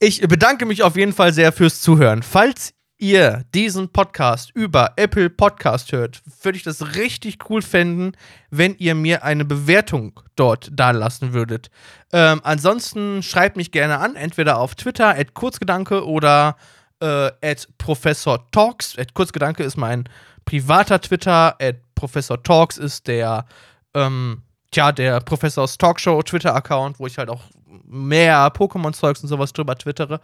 ich 0.00 0.20
bedanke 0.22 0.64
mich 0.64 0.82
auf 0.82 0.96
jeden 0.96 1.12
Fall 1.12 1.32
sehr 1.32 1.52
fürs 1.52 1.80
Zuhören. 1.80 2.22
Falls 2.22 2.72
ihr 2.98 3.44
diesen 3.54 3.90
Podcast 3.90 4.50
über 4.54 4.94
Apple 4.96 5.28
Podcast 5.28 5.92
hört, 5.92 6.22
würde 6.42 6.56
ich 6.56 6.64
das 6.64 6.96
richtig 6.96 7.50
cool 7.50 7.60
finden, 7.60 8.12
wenn 8.50 8.74
ihr 8.78 8.94
mir 8.94 9.22
eine 9.24 9.44
Bewertung 9.44 10.18
dort 10.34 10.70
dalassen 10.72 11.34
würdet. 11.34 11.70
Ähm, 12.12 12.40
ansonsten 12.44 13.22
schreibt 13.22 13.56
mich 13.56 13.72
gerne 13.72 13.98
an, 13.98 14.16
entweder 14.16 14.58
auf 14.58 14.74
Twitter, 14.74 15.08
at 15.08 15.34
Kurzgedanke 15.34 16.06
oder 16.06 16.56
äh, 17.00 17.30
at 17.42 17.68
Professor 17.78 18.50
Talks. 18.50 18.98
At 18.98 19.14
Kurzgedanke 19.14 19.62
ist 19.62 19.76
mein 19.76 20.08
privater 20.44 21.00
Twitter, 21.00 21.56
at 21.60 21.76
Professor 21.94 22.42
Talks 22.42 22.78
ist 22.78 23.06
der, 23.06 23.46
ähm, 23.94 24.42
tja, 24.70 24.92
der 24.92 25.20
Professors 25.20 25.76
Talkshow 25.78 26.22
Twitter-Account, 26.22 26.98
wo 26.98 27.06
ich 27.06 27.18
halt 27.18 27.30
auch 27.30 27.42
mehr 27.84 28.48
Pokémon-Zeugs 28.48 29.22
und 29.22 29.28
sowas 29.28 29.52
drüber 29.52 29.76
twittere. 29.76 30.20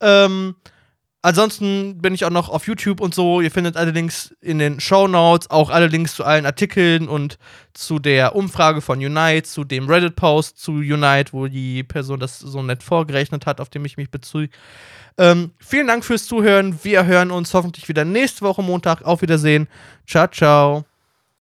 Ähm, 0.00 0.56
Ansonsten 1.22 1.98
bin 2.00 2.14
ich 2.14 2.24
auch 2.24 2.30
noch 2.30 2.48
auf 2.48 2.66
YouTube 2.66 3.00
und 3.00 3.14
so. 3.14 3.42
Ihr 3.42 3.50
findet 3.50 3.76
alle 3.76 3.90
Links 3.90 4.34
in 4.40 4.58
den 4.58 4.80
Show 4.80 5.06
Notes, 5.06 5.50
auch 5.50 5.68
alle 5.68 5.88
Links 5.88 6.14
zu 6.14 6.24
allen 6.24 6.46
Artikeln 6.46 7.08
und 7.08 7.38
zu 7.74 7.98
der 7.98 8.34
Umfrage 8.34 8.80
von 8.80 8.98
Unite, 8.98 9.42
zu 9.42 9.64
dem 9.64 9.86
Reddit-Post 9.86 10.58
zu 10.58 10.72
Unite, 10.72 11.32
wo 11.32 11.46
die 11.46 11.82
Person 11.82 12.20
das 12.20 12.38
so 12.38 12.62
nett 12.62 12.82
vorgerechnet 12.82 13.44
hat, 13.44 13.60
auf 13.60 13.68
dem 13.68 13.84
ich 13.84 13.98
mich 13.98 14.10
beziehe. 14.10 14.48
Ähm, 15.18 15.52
vielen 15.58 15.88
Dank 15.88 16.06
fürs 16.06 16.24
Zuhören. 16.24 16.78
Wir 16.82 17.04
hören 17.04 17.30
uns 17.30 17.52
hoffentlich 17.52 17.88
wieder 17.90 18.06
nächste 18.06 18.40
Woche 18.40 18.62
Montag. 18.62 19.02
Auf 19.02 19.20
Wiedersehen. 19.20 19.68
Ciao, 20.06 20.26
ciao. 20.28 20.89